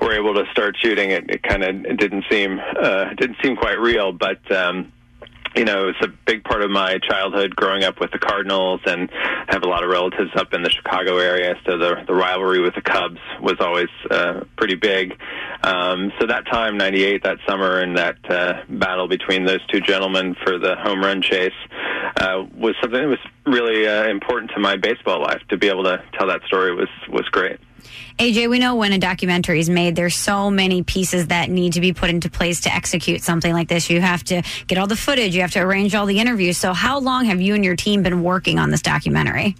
[0.00, 3.78] were able to start shooting, it, it kind of didn't seem uh, didn't seem quite
[3.78, 4.50] real, but.
[4.50, 4.90] Um,
[5.56, 9.10] you know, it's a big part of my childhood growing up with the Cardinals and
[9.48, 12.74] have a lot of relatives up in the Chicago area, so the the rivalry with
[12.74, 15.18] the Cubs was always uh, pretty big.
[15.62, 20.34] Um, so that time, 98, that summer, and that uh, battle between those two gentlemen
[20.42, 21.52] for the home run chase
[22.16, 25.40] uh, was something that was really uh, important to my baseball life.
[25.50, 27.60] To be able to tell that story was was great.
[28.18, 31.80] AJ, we know when a documentary is made, there's so many pieces that need to
[31.80, 33.90] be put into place to execute something like this.
[33.90, 36.58] You have to get all the footage, you have to arrange all the interviews.
[36.58, 39.56] So, how long have you and your team been working on this documentary?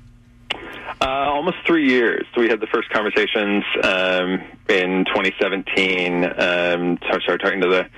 [1.01, 2.25] Uh, almost three years.
[2.37, 6.25] We had the first conversations um, in 2017.
[6.25, 7.89] Um, started talking to the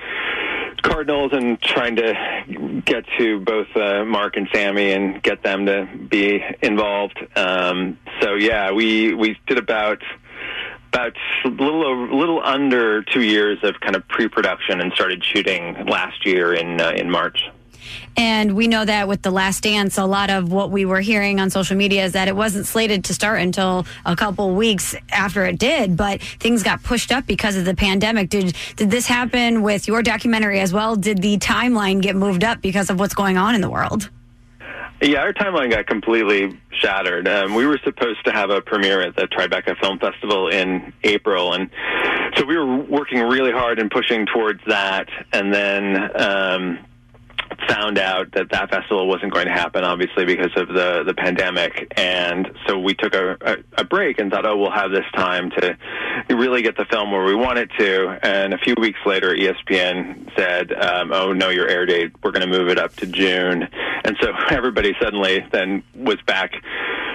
[0.84, 5.88] Cardinals and trying to get to both uh, Mark and Sammy and get them to
[6.10, 7.18] be involved.
[7.34, 10.02] Um, so yeah, we we did about
[10.92, 16.26] about a little little under two years of kind of pre-production and started shooting last
[16.26, 17.42] year in uh, in March.
[18.16, 21.40] And we know that with The Last Dance, a lot of what we were hearing
[21.40, 25.44] on social media is that it wasn't slated to start until a couple weeks after
[25.44, 28.30] it did, but things got pushed up because of the pandemic.
[28.30, 30.96] Did did this happen with your documentary as well?
[30.96, 34.10] Did the timeline get moved up because of what's going on in the world?
[35.02, 37.28] Yeah, our timeline got completely shattered.
[37.28, 41.52] Um, we were supposed to have a premiere at the Tribeca Film Festival in April,
[41.52, 41.68] and
[42.36, 45.08] so we were working really hard and pushing towards that.
[45.32, 46.78] And then um,
[47.68, 51.92] found out that that festival wasn't going to happen, obviously because of the the pandemic,
[51.96, 55.50] and so we took a, a, a break and thought, oh, we'll have this time
[55.50, 55.76] to
[56.30, 58.18] really get the film where we want it to.
[58.22, 62.48] And a few weeks later, ESPN said, um, oh no, your air date, we're going
[62.48, 63.68] to move it up to June,
[64.04, 66.52] and so everybody suddenly then was back,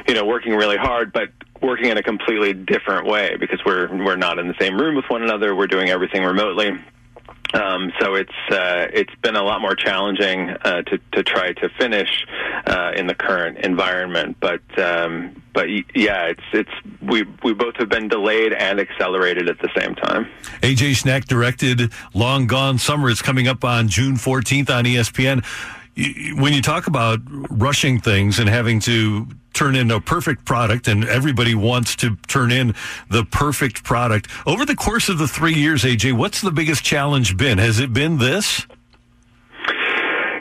[0.08, 1.30] you know, working really hard, but
[1.62, 5.06] working in a completely different way because we're we're not in the same room with
[5.10, 5.56] one another.
[5.56, 6.72] We're doing everything remotely.
[7.54, 11.70] Um, so it's uh, it's been a lot more challenging uh, to to try to
[11.80, 12.26] finish
[12.68, 14.38] uh, in the current environment.
[14.40, 19.60] But um, but yeah, it's it's we we both have been delayed and accelerated at
[19.60, 20.28] the same time.
[20.62, 25.44] AJ Schnack directed "Long Gone Summer." It's coming up on June 14th on ESPN
[26.36, 31.04] when you talk about rushing things and having to turn in a perfect product, and
[31.06, 32.76] everybody wants to turn in
[33.10, 37.36] the perfect product over the course of the three years, AJ, what's the biggest challenge
[37.36, 37.58] been?
[37.58, 38.66] Has it been this?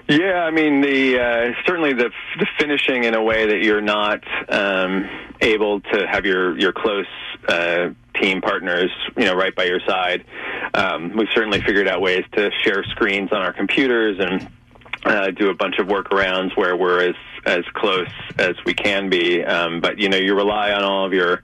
[0.09, 4.23] Yeah, I mean the uh, certainly the the finishing in a way that you're not
[4.49, 5.07] um,
[5.43, 7.07] able to have your your close
[7.47, 10.25] uh, team partners, you know, right by your side.
[10.73, 14.49] Um, we've certainly figured out ways to share screens on our computers and
[15.05, 17.15] uh, do a bunch of workarounds where we're as
[17.47, 18.09] as close
[18.39, 19.45] as we can be.
[19.45, 21.43] Um, but you know, you rely on all of your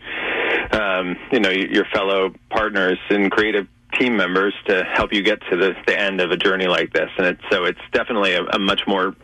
[0.72, 3.66] um, you know your fellow partners and creative
[3.98, 7.08] team members to help you get to the, the end of a journey like this.
[7.16, 9.14] And it's, so it's definitely a, a much more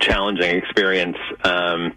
[0.00, 1.92] challenging experience um,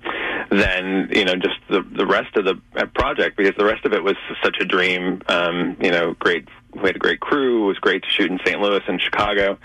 [0.49, 2.55] than you know just the the rest of the
[2.95, 5.21] project because the rest of it was such a dream.
[5.27, 6.47] Um, you know, great.
[6.73, 7.63] We had a great crew.
[7.63, 8.59] It was great to shoot in St.
[8.59, 9.57] Louis and Chicago.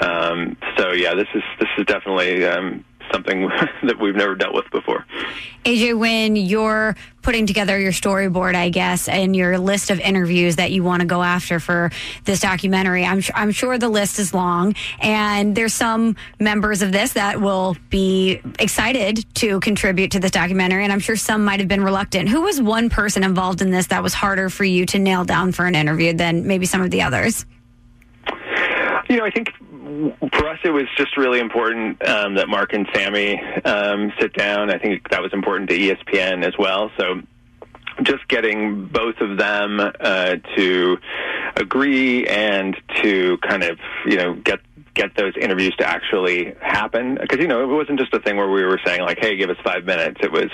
[0.00, 3.48] Um, so yeah, this is this is definitely um, something
[3.82, 5.04] that we've never dealt with before.
[5.64, 10.72] AJ, when you're putting together your storyboard, I guess, and your list of interviews that
[10.72, 11.90] you want to go after for
[12.24, 14.74] this documentary, I'm, I'm sure the list is long.
[15.00, 20.82] And there's some members of this that will be excited to contribute to this documentary.
[20.82, 22.28] And I'm sure some might have been reluctant.
[22.28, 25.52] Who was one person involved in this that was harder for you to nail down
[25.52, 27.46] for an interview than maybe some of the others?
[29.08, 29.48] You know, I think
[30.32, 34.70] for us, it was just really important um, that Mark and Sammy um, sit down.
[34.70, 36.90] I think that was important to ESPN as well.
[36.98, 37.22] So
[38.02, 40.98] just getting both of them uh, to
[41.56, 44.60] agree and to kind of you know get
[44.94, 48.50] get those interviews to actually happen because you know it wasn't just a thing where
[48.50, 50.50] we were saying like hey give us five minutes it was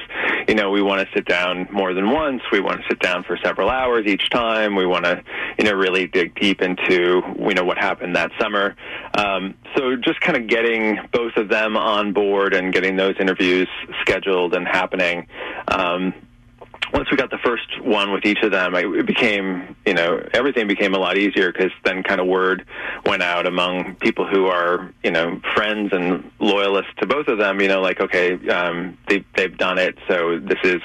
[0.47, 3.25] you know we want to sit down more than once we want to sit down
[3.25, 5.23] for several hours each time we want to
[5.59, 8.77] you know really dig deep into you know what happened that summer
[9.15, 13.69] um, so just kind of getting both of them on board and getting those interviews
[14.01, 15.27] scheduled and happening
[15.69, 16.15] um,
[16.93, 20.67] once we got the first one with each of them, it became, you know, everything
[20.67, 22.67] became a lot easier because then kind of word
[23.05, 27.61] went out among people who are, you know, friends and loyalists to both of them.
[27.61, 30.81] You know, like okay, um, they they've done it, so this is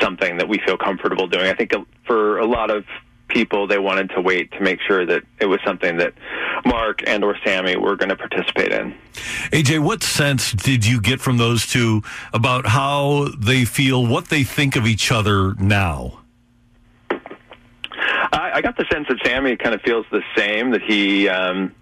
[0.00, 1.46] something that we feel comfortable doing.
[1.46, 1.72] I think
[2.06, 2.84] for a lot of
[3.30, 6.12] people they wanted to wait to make sure that it was something that
[6.64, 8.94] Mark and or Sammy were going to participate in.
[9.52, 14.42] AJ, what sense did you get from those two about how they feel, what they
[14.42, 16.20] think of each other now?
[18.32, 20.70] I, I got the sense that Sammy kind of feels the same.
[20.70, 21.74] That he, um,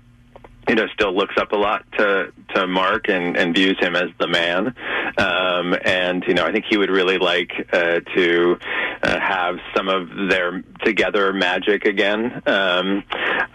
[0.68, 4.10] you know, still looks up a lot to to Mark and, and views him as
[4.18, 4.74] the man.
[5.16, 8.58] Um, and you know, I think he would really like uh, to
[9.02, 12.42] uh, have some of their together magic again.
[12.46, 13.04] Um,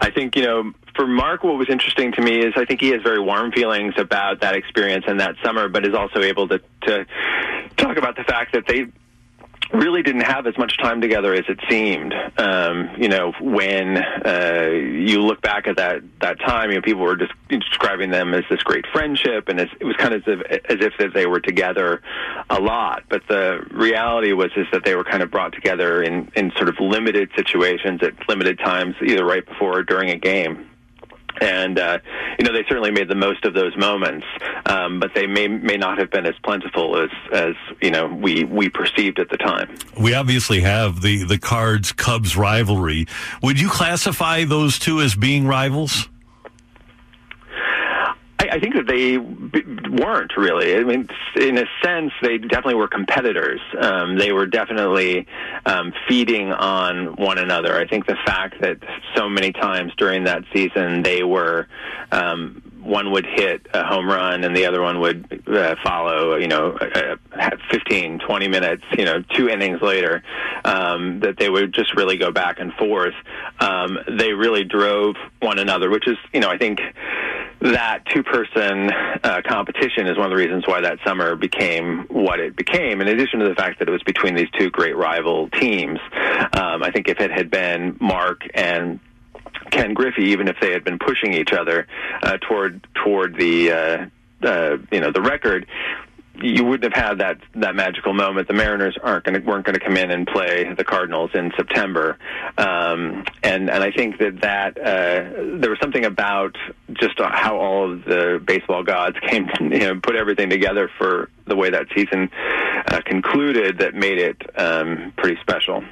[0.00, 0.72] I think you know.
[0.94, 3.94] For Mark, what was interesting to me is I think he has very warm feelings
[3.96, 7.04] about that experience and that summer, but is also able to, to
[7.76, 8.86] talk about the fact that they
[9.74, 12.14] really didn't have as much time together as it seemed.
[12.38, 17.02] Um, you know, when uh, you look back at that that time, you know, people
[17.02, 20.38] were just describing them as this great friendship, and as, it was kind of as
[20.40, 22.02] if, as if they were together
[22.50, 23.04] a lot.
[23.08, 26.68] But the reality was is that they were kind of brought together in in sort
[26.68, 30.70] of limited situations at limited times, either right before or during a game
[31.40, 31.98] and uh,
[32.38, 34.26] you know they certainly made the most of those moments,
[34.66, 38.44] um, but they may may not have been as plentiful as as you know we
[38.44, 39.74] we perceived at the time.
[39.98, 43.06] We obviously have the the Cards Cubs rivalry.
[43.42, 46.08] Would you classify those two as being rivals?
[48.44, 50.76] I, I think that they weren't really.
[50.76, 53.60] I mean, in a sense, they definitely were competitors.
[53.78, 55.26] Um, they were definitely
[55.66, 57.76] um, feeding on one another.
[57.76, 58.78] I think the fact that
[59.14, 61.68] so many times during that season they were.
[62.12, 66.48] Um, one would hit a home run and the other one would uh, follow, you
[66.48, 70.22] know, uh, 15, 20 minutes, you know, two innings later,
[70.64, 73.14] um, that they would just really go back and forth.
[73.60, 76.80] Um, they really drove one another, which is, you know, I think
[77.60, 78.90] that two person
[79.22, 83.00] uh, competition is one of the reasons why that summer became what it became.
[83.00, 85.98] In addition to the fact that it was between these two great rival teams,
[86.52, 89.00] um, I think if it had been Mark and
[89.70, 91.86] Ken Griffey, even if they had been pushing each other
[92.22, 94.06] uh, toward toward the uh,
[94.42, 95.66] uh, you know the record,
[96.42, 98.48] you wouldn't have had that that magical moment.
[98.48, 102.18] The Mariners aren't going weren't going to come in and play the Cardinals in September,
[102.58, 106.56] um, and and I think that that uh, there was something about
[106.94, 111.30] just how all of the baseball gods came, to, you know, put everything together for
[111.46, 112.30] the way that season
[112.88, 115.84] uh, concluded that made it um, pretty special.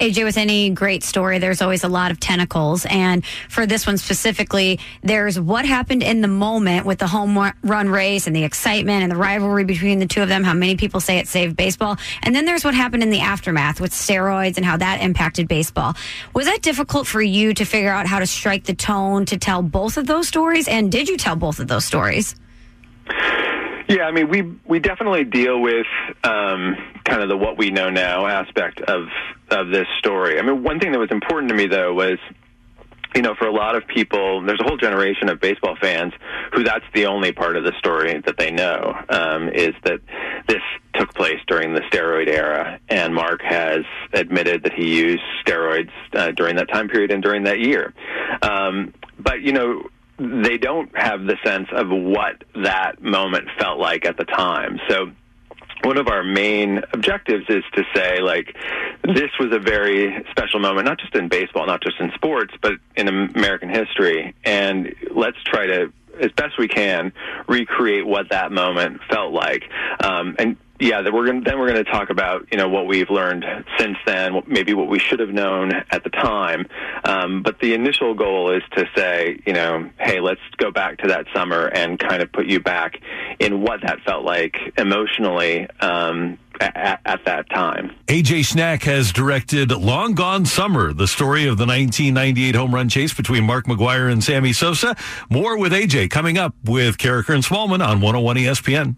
[0.00, 2.86] AJ, with any great story, there's always a lot of tentacles.
[2.88, 7.88] And for this one specifically, there's what happened in the moment with the home run
[7.88, 11.00] race and the excitement and the rivalry between the two of them, how many people
[11.00, 11.96] say it saved baseball.
[12.22, 15.94] And then there's what happened in the aftermath with steroids and how that impacted baseball.
[16.32, 19.62] Was that difficult for you to figure out how to strike the tone to tell
[19.62, 20.68] both of those stories?
[20.68, 22.36] And did you tell both of those stories?
[23.88, 25.86] Yeah, I mean, we we definitely deal with
[26.22, 29.08] um, kind of the what we know now aspect of
[29.50, 30.38] of this story.
[30.38, 32.18] I mean, one thing that was important to me though was
[33.14, 36.12] you know, for a lot of people, there's a whole generation of baseball fans
[36.52, 40.00] who that's the only part of the story that they know um, is that
[40.46, 40.62] this
[40.94, 46.32] took place during the steroid era, and Mark has admitted that he used steroids uh,
[46.32, 47.94] during that time period and during that year.
[48.42, 49.88] Um, but you know,
[50.18, 54.80] they don't have the sense of what that moment felt like at the time.
[54.88, 55.12] So
[55.84, 58.56] one of our main objectives is to say like
[59.04, 62.72] this was a very special moment not just in baseball not just in sports but
[62.96, 67.12] in american history and let's try to as best we can
[67.46, 69.62] recreate what that moment felt like
[70.02, 72.86] um, and yeah, that we're gonna, then we're going to talk about you know what
[72.86, 73.44] we've learned
[73.78, 76.66] since then, maybe what we should have known at the time.
[77.04, 81.08] Um, but the initial goal is to say, you know, hey, let's go back to
[81.08, 83.00] that summer and kind of put you back
[83.38, 85.68] in what that felt like emotionally.
[85.80, 87.94] Um, at, at, that time.
[88.08, 93.14] AJ Schnack has directed Long Gone Summer, the story of the 1998 home run chase
[93.14, 94.96] between Mark McGwire and Sammy Sosa.
[95.30, 98.96] More with AJ coming up with Karraker and Smallmon on 101 ESPN.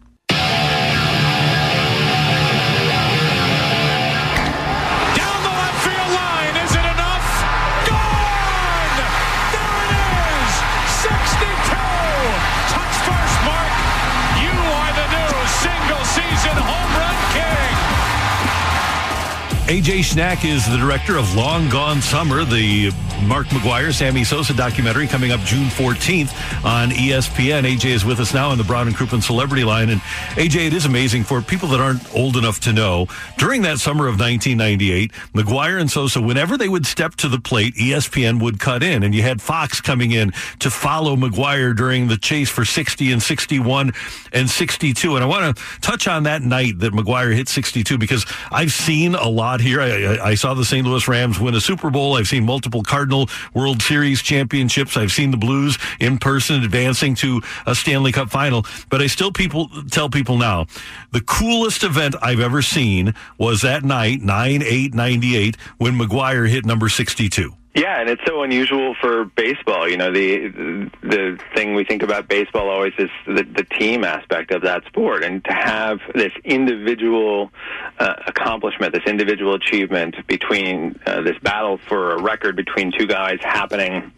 [19.71, 22.91] AJ Schnack is the director of Long Gone Summer, the
[23.25, 26.33] Mark McGwire, Sammy Sosa documentary coming up June 14th
[26.64, 27.62] on ESPN.
[27.62, 29.91] AJ is with us now on the Brown and Crouppen Celebrity Line.
[29.91, 30.01] And
[30.35, 33.07] AJ, it is amazing for people that aren't old enough to know.
[33.39, 37.75] During that summer of 1998, McGwire and Sosa, whenever they would step to the plate,
[37.75, 39.05] ESPN would cut in.
[39.05, 43.23] And you had Fox coming in to follow McGwire during the chase for 60 and
[43.23, 43.93] 61
[44.33, 45.14] and 62.
[45.14, 49.14] And I want to touch on that night that McGwire hit 62 because I've seen
[49.14, 49.81] a lot here.
[49.81, 50.87] I, I, saw the St.
[50.87, 52.17] Louis Rams win a Super Bowl.
[52.17, 54.97] I've seen multiple Cardinal World Series championships.
[54.97, 58.65] I've seen the Blues in person advancing to a Stanley Cup final.
[58.89, 60.67] But I still people tell people now
[61.13, 66.65] the coolest event I've ever seen was that night, 9 8 98, when McGwire hit
[66.65, 67.55] number 62.
[67.75, 69.89] Yeah, and it's so unusual for baseball.
[69.89, 74.51] You know, the the thing we think about baseball always is the, the team aspect
[74.51, 77.53] of that sport, and to have this individual
[78.01, 83.39] uh, accomplishment, this individual achievement between uh, this battle for a record between two guys
[83.41, 84.11] happening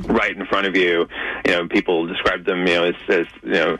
[0.00, 1.08] right in front of you.
[1.46, 3.78] You know, people describe them, you know, as, as you know,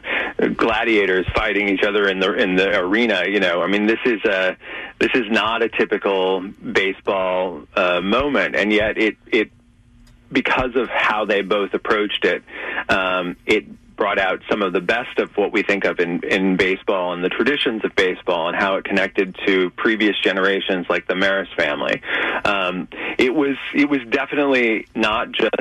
[0.57, 3.25] gladiators fighting each other in the in the arena.
[3.27, 4.57] You know, I mean, this is a
[4.99, 9.51] this is not a typical baseball uh, moment, and yet it it
[10.31, 12.43] because of how they both approached it,
[12.89, 16.57] um, it brought out some of the best of what we think of in, in
[16.57, 21.15] baseball and the traditions of baseball and how it connected to previous generations like the
[21.15, 22.03] Maris family.
[22.45, 22.89] Um,
[23.19, 25.53] it was it was definitely not just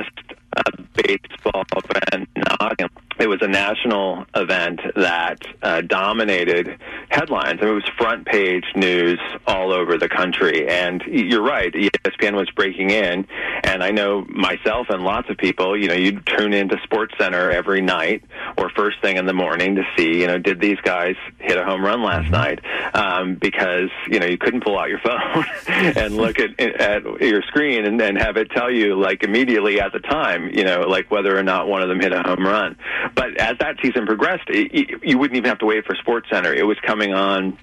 [0.56, 2.28] a baseball event.
[2.36, 2.78] Not,
[3.22, 6.76] it was a national event that uh, dominated
[7.08, 7.60] headlines.
[7.60, 10.68] I mean, it was front page news all over the country.
[10.68, 13.24] And you're right, ESPN was breaking in.
[13.62, 17.48] And I know myself and lots of people, you know, you'd tune into Sports Center
[17.52, 18.24] every night
[18.58, 21.64] or first thing in the morning to see, you know, did these guys hit a
[21.64, 22.32] home run last mm-hmm.
[22.32, 22.60] night?
[22.92, 27.42] Um, because, you know, you couldn't pull out your phone and look at, at your
[27.42, 31.08] screen and, and have it tell you, like, immediately at the time, you know, like
[31.08, 32.76] whether or not one of them hit a home run.
[33.14, 36.52] But as that season progressed, it, you wouldn't even have to wait for Sports Center.
[36.52, 37.58] It was coming on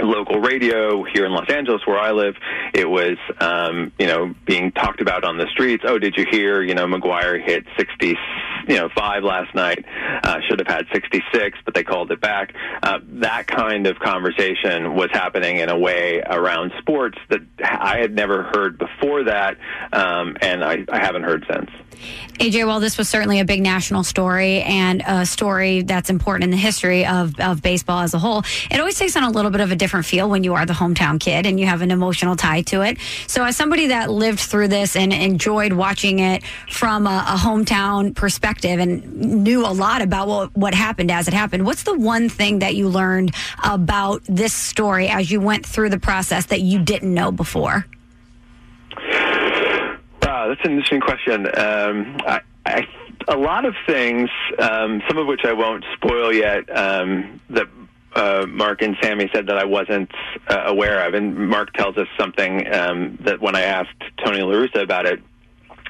[0.00, 2.34] local radio here in Los Angeles where I live,
[2.74, 5.84] it was um, you know being talked about on the streets.
[5.86, 6.62] Oh, did you hear?
[6.62, 8.16] You know, McGwire hit 60,
[8.68, 9.84] you know, five last night.
[10.22, 12.54] Uh, should have had 66, but they called it back.
[12.82, 18.14] Uh, that kind of conversation was happening in a way around sports that I had
[18.14, 19.56] never heard before that,
[19.92, 21.70] um, and I, I haven't heard since.
[22.38, 26.50] AJ, well, this was certainly a big national story and a story that's important in
[26.50, 28.44] the history of, of baseball as a whole.
[28.70, 30.72] It always takes on a little bit of a different feel when you are the
[30.72, 32.98] hometown kid and you have an emotional tie to it.
[33.26, 38.14] So, as somebody that lived through this and enjoyed watching it from a, a hometown
[38.14, 42.28] perspective and knew a lot about what, what happened as it happened, what's the one
[42.28, 43.34] thing that you learned
[43.64, 47.86] about this story as you went through the process that you didn't know before?
[50.22, 51.46] Uh, that's an interesting question.
[51.46, 52.88] Um, I, I,
[53.28, 57.68] a lot of things, um, some of which I won't spoil yet, um, that
[58.16, 60.10] uh, Mark and Sammy said that I wasn't
[60.48, 61.14] uh, aware of.
[61.14, 65.22] And Mark tells us something um, that when I asked Tony La Russa about it,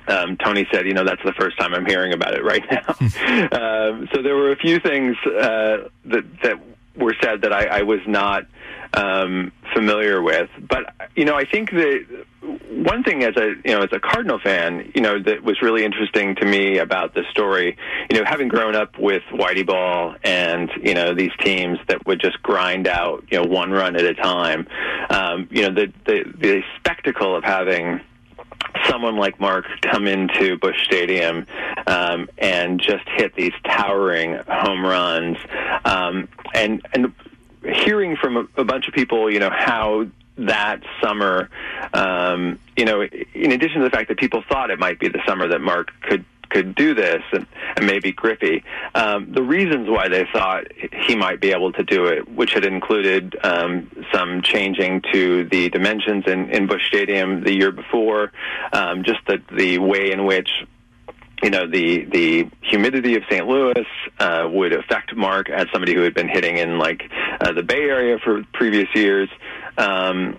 [0.09, 2.87] um, Tony said, you know, that's the first time I'm hearing about it right now.
[3.89, 6.61] um, so there were a few things uh, that that
[6.97, 8.47] were said that I, I was not
[8.95, 10.49] um, familiar with.
[10.69, 12.25] But you know, I think that
[12.71, 15.85] one thing as a you know as a Cardinal fan, you know, that was really
[15.85, 17.77] interesting to me about the story,
[18.11, 22.21] you know, having grown up with Whitey Ball and you know these teams that would
[22.21, 24.67] just grind out you know one run at a time,
[25.11, 28.01] um, you know, the the, the spectacle of having
[28.89, 31.47] someone like Mark come into Busch Stadium
[31.87, 35.39] um, and just hit these towering home runs,
[35.85, 37.13] um, and and
[37.65, 40.07] hearing from a, a bunch of people, you know how
[40.39, 41.49] that summer,
[41.93, 45.21] um, you know, in addition to the fact that people thought it might be the
[45.27, 48.63] summer that Mark could could do this and, and maybe Griffey.
[48.95, 50.65] Um, the reasons why they thought
[51.07, 55.69] he might be able to do it, which had included um, some changing to the
[55.71, 58.33] dimensions in, in Busch Stadium the year before,
[58.73, 60.49] um, just the, the way in which
[61.43, 63.47] you know the the humidity of St.
[63.47, 63.87] Louis
[64.19, 67.03] uh, would affect Mark as somebody who had been hitting in like
[67.41, 69.29] uh, the Bay Area for previous years.
[69.79, 70.37] Um,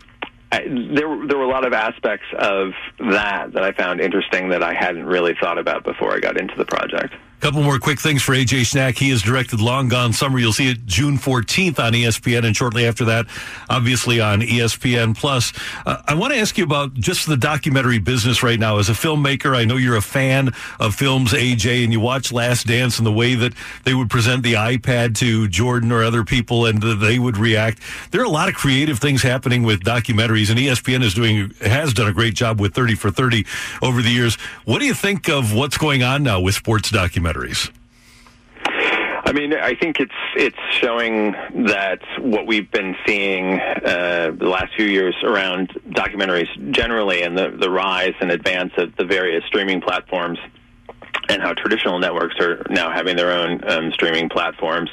[0.51, 4.63] I, there, there were a lot of aspects of that that I found interesting that
[4.63, 7.13] I hadn't really thought about before I got into the project.
[7.39, 8.97] Couple more quick things for AJ Schnack.
[8.97, 10.39] He has directed Long Gone Summer.
[10.39, 13.27] You'll see it June 14th on ESPN, and shortly after that,
[13.69, 15.53] obviously on ESPN Plus.
[15.85, 18.79] Uh, I want to ask you about just the documentary business right now.
[18.79, 22.65] As a filmmaker, I know you're a fan of films, AJ, and you watch Last
[22.65, 26.65] Dance and the way that they would present the iPad to Jordan or other people,
[26.65, 27.79] and they would react.
[28.09, 31.93] There are a lot of creative things happening with documentaries, and ESPN is doing has
[31.93, 33.45] done a great job with 30 for 30
[33.83, 34.37] over the years.
[34.65, 37.26] What do you think of what's going on now with sports documentaries?
[37.27, 37.71] Documentaries?
[39.25, 41.33] I mean, I think it's it's showing
[41.65, 47.49] that what we've been seeing uh, the last few years around documentaries generally, and the
[47.59, 50.39] the rise and advance of the various streaming platforms
[51.29, 54.89] and how traditional networks are now having their own um, streaming platforms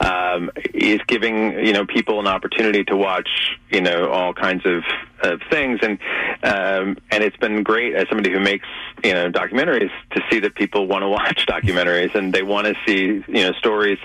[0.00, 3.28] um, is giving you know people an opportunity to watch
[3.70, 4.82] you know all kinds of,
[5.22, 5.98] of things and
[6.42, 8.66] um, and it's been great as somebody who makes
[9.04, 12.74] you know documentaries to see that people want to watch documentaries and they want to
[12.86, 13.98] see you know stories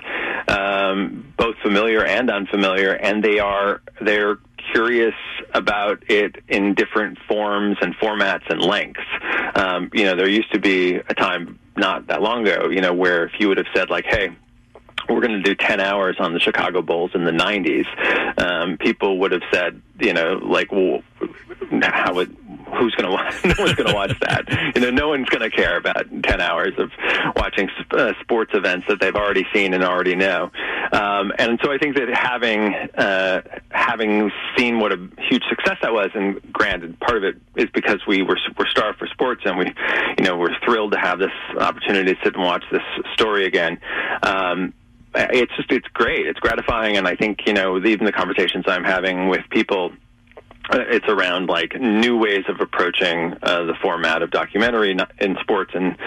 [0.47, 4.37] um, both familiar and unfamiliar and they are they're
[4.73, 5.15] curious
[5.53, 9.01] about it in different forms and formats and lengths.
[9.55, 12.93] Um, you know, there used to be a time not that long ago, you know,
[12.93, 14.31] where if you would have said like, "Hey,
[15.09, 17.85] we're going to do 10 hours on the Chicago Bulls in the 90s,
[18.41, 21.01] um, people would have said, you know, like, well,
[21.81, 22.35] how would,
[22.77, 23.35] who's going to watch?
[23.51, 24.73] No one's going to watch that.
[24.75, 26.91] You know, no one's going to care about 10 hours of
[27.35, 30.51] watching uh, sports events that they've already seen and already know.
[30.91, 34.97] Um, and so I think that having, uh, having seen what a
[35.29, 38.99] huge success that was, and granted, part of it is because we were, were starved
[38.99, 39.65] for sports and we,
[40.17, 43.79] you know, we're thrilled to have this opportunity to sit and watch this story again.
[44.23, 44.73] Um,
[45.13, 46.25] it's just it's great.
[46.25, 49.91] It's gratifying, and I think you know even the conversations I'm having with people
[50.71, 55.97] it's around like new ways of approaching uh, the format of documentary in sports and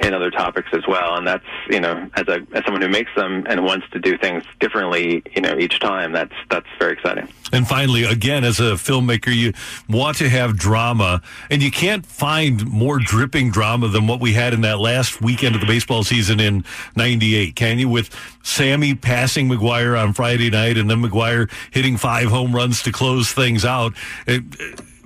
[0.00, 1.16] in other topics as well.
[1.16, 4.16] And that's you know as a as someone who makes them and wants to do
[4.18, 6.12] things differently, you know each time.
[6.12, 7.28] That's that's very exciting.
[7.54, 9.52] And finally, again, as a filmmaker, you
[9.88, 14.52] want to have drama, and you can't find more dripping drama than what we had
[14.52, 16.64] in that last weekend of the baseball season in
[16.96, 17.54] '98.
[17.54, 17.88] Can you?
[17.88, 18.10] With
[18.42, 23.32] Sammy passing McGwire on Friday night, and then McGwire hitting five home runs to close
[23.32, 23.94] things out.
[24.26, 24.42] It,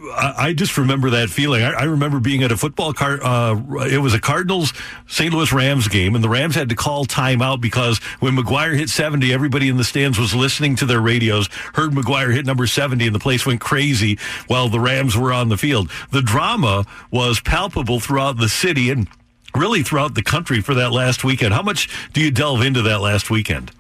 [0.01, 1.63] I just remember that feeling.
[1.65, 3.19] I, remember being at a football car.
[3.21, 4.73] Uh, it was a Cardinals
[5.09, 5.33] St.
[5.33, 9.33] Louis Rams game, and the Rams had to call timeout because when McGwire hit 70,
[9.33, 13.15] everybody in the stands was listening to their radios, heard McGwire hit number 70, and
[13.15, 15.91] the place went crazy while the Rams were on the field.
[16.13, 19.09] The drama was palpable throughout the city and
[19.55, 21.55] really throughout the country for that last weekend.
[21.55, 23.73] How much do you delve into that last weekend?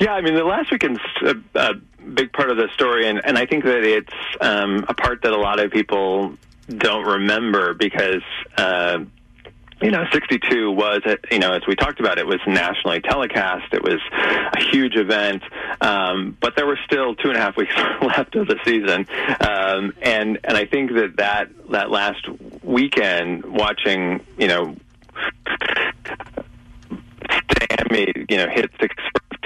[0.00, 1.74] Yeah, I mean, the last weekend's a, a
[2.14, 5.32] big part of the story, and, and I think that it's um, a part that
[5.32, 6.36] a lot of people
[6.68, 8.22] don't remember because.
[8.56, 9.04] Uh,
[9.82, 13.74] you know, 62 was, you know, as we talked about, it was nationally telecast.
[13.74, 14.00] It was
[14.56, 15.42] a huge event,
[15.82, 19.06] um, but there were still two and a half weeks left of the season,
[19.46, 22.26] um, and and I think that that that last
[22.62, 24.76] weekend, watching, you know,
[27.68, 28.94] Sammy, you know, hit six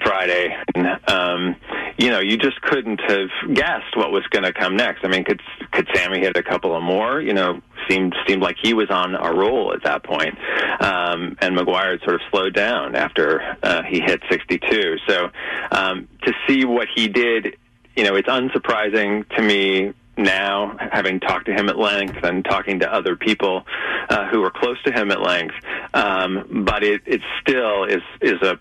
[0.03, 1.57] Friday, and um,
[1.99, 5.05] you know, you just couldn't have guessed what was going to come next.
[5.05, 5.41] I mean, could
[5.71, 7.21] could Sammy hit a couple of more?
[7.21, 10.37] You know, seemed seemed like he was on a roll at that point.
[10.81, 14.97] Um, and McGwire had sort of slowed down after uh, he hit 62.
[15.07, 15.31] So
[15.71, 17.57] um, to see what he did,
[17.97, 22.81] you know, it's unsurprising to me now, having talked to him at length and talking
[22.81, 23.65] to other people
[24.09, 25.55] uh, who were close to him at length.
[25.95, 28.59] Um, but it, it still is is a,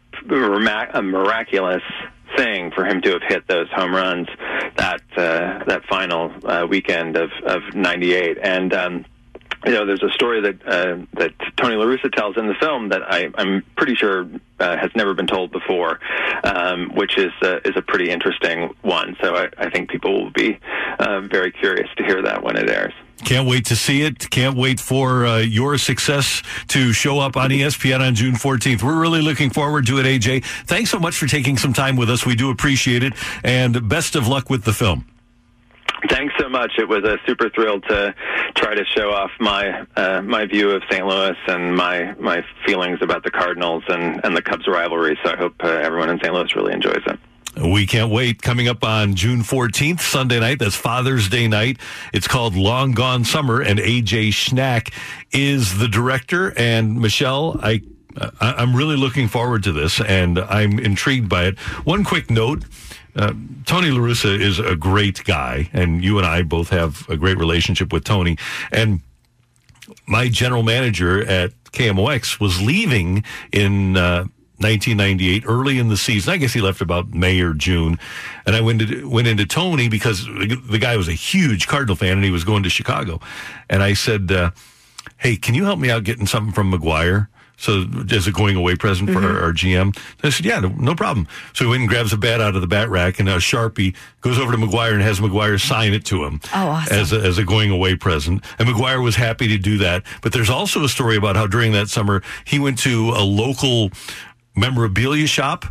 [0.93, 1.83] a miraculous
[2.37, 4.27] thing for him to have hit those home runs
[4.77, 8.73] that uh, that final uh, weekend of of '98 and.
[8.73, 9.05] Um,
[9.65, 12.89] you know, there's a story that uh, that Tony La Russa tells in the film
[12.89, 14.25] that I, I'm pretty sure
[14.57, 15.99] uh, has never been told before,
[16.45, 19.17] um, which is uh, is a pretty interesting one.
[19.21, 20.57] So I, I think people will be
[20.97, 22.93] uh, very curious to hear that when it airs.
[23.23, 24.29] Can't wait to see it.
[24.29, 28.81] Can't wait for uh, your success to show up on ESPN on June 14th.
[28.81, 30.45] We're really looking forward to it, AJ.
[30.65, 32.25] Thanks so much for taking some time with us.
[32.25, 33.13] We do appreciate it.
[33.43, 35.05] And best of luck with the film.
[36.09, 36.73] Thanks so much.
[36.77, 38.15] It was a super thrill to
[38.55, 41.05] try to show off my uh, my view of St.
[41.05, 45.19] Louis and my my feelings about the Cardinals and, and the Cubs rivalry.
[45.23, 46.33] So I hope uh, everyone in St.
[46.33, 47.19] Louis really enjoys it.
[47.61, 48.41] We can't wait.
[48.41, 51.77] Coming up on June 14th, Sunday night, that's Father's Day night.
[52.13, 54.93] It's called Long Gone Summer, and AJ Schnack
[55.31, 56.53] is the director.
[56.57, 57.81] And Michelle, I,
[58.39, 61.59] I'm really looking forward to this, and I'm intrigued by it.
[61.85, 62.63] One quick note.
[63.15, 63.33] Uh,
[63.65, 67.37] Tony La Russa is a great guy, and you and I both have a great
[67.37, 68.37] relationship with Tony.
[68.71, 69.01] And
[70.07, 74.25] my general manager at KMOX was leaving in uh,
[74.59, 76.33] 1998, early in the season.
[76.33, 77.97] I guess he left about May or June,
[78.45, 82.13] and I went to, went into Tony because the guy was a huge Cardinal fan
[82.13, 83.19] and he was going to Chicago,
[83.69, 84.51] and I said, uh,
[85.17, 87.27] "Hey, can you help me out getting something from McGwire?"
[87.59, 89.35] So as a going away present for mm-hmm.
[89.35, 92.17] our, our, GM, I said, "Yeah, no, no, problem." So he went and grabs a
[92.17, 95.19] bat out of the bat rack and a sharpie goes over to McGwire and has
[95.19, 96.97] McGwire sign it to him oh, awesome.
[96.97, 98.45] as a, as a going away present.
[98.57, 100.03] And McGwire was happy to do that.
[100.21, 103.91] But there's also a story about how during that summer he went to a local
[104.55, 105.65] memorabilia shop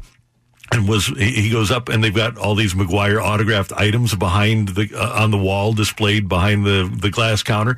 [0.72, 4.90] and was he goes up and they've got all these McGwire autographed items behind the
[4.94, 7.76] uh, on the wall displayed behind the the glass counter.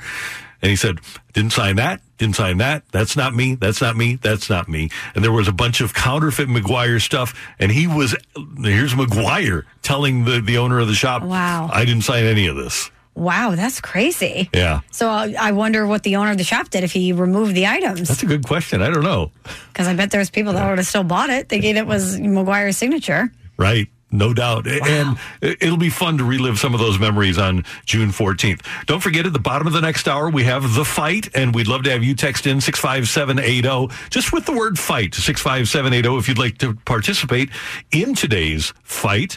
[0.62, 0.98] And he said
[1.32, 2.02] didn't sign that.
[2.18, 2.82] Didn't sign that.
[2.92, 3.54] That's not me.
[3.54, 4.16] That's not me.
[4.16, 4.90] That's not me.
[5.14, 7.34] And there was a bunch of counterfeit McGwire stuff.
[7.58, 8.14] And he was
[8.58, 11.70] here's McGwire telling the the owner of the shop wow.
[11.72, 12.90] I didn't sign any of this
[13.20, 14.48] Wow, that's crazy.
[14.54, 14.80] Yeah.
[14.92, 17.66] So uh, I wonder what the owner of the shop did if he removed the
[17.66, 18.08] items.
[18.08, 18.80] That's a good question.
[18.80, 19.30] I don't know.
[19.68, 22.78] Because I bet there's people that would have still bought it thinking it was McGwire's
[22.78, 23.30] signature.
[23.58, 23.88] Right.
[24.10, 24.64] No doubt.
[24.64, 24.78] Wow.
[24.82, 28.64] And it'll be fun to relive some of those memories on June 14th.
[28.86, 31.68] Don't forget at the bottom of the next hour, we have the fight, and we'd
[31.68, 36.38] love to have you text in 65780, just with the word fight, 65780, if you'd
[36.38, 37.50] like to participate
[37.92, 39.36] in today's fight.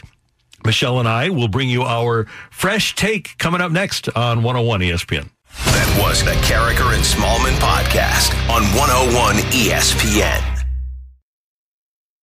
[0.64, 5.28] Michelle and I will bring you our fresh take coming up next on 101 ESPN.
[5.66, 10.53] That was the Karraker and Smallmon podcast on 101 ESPN.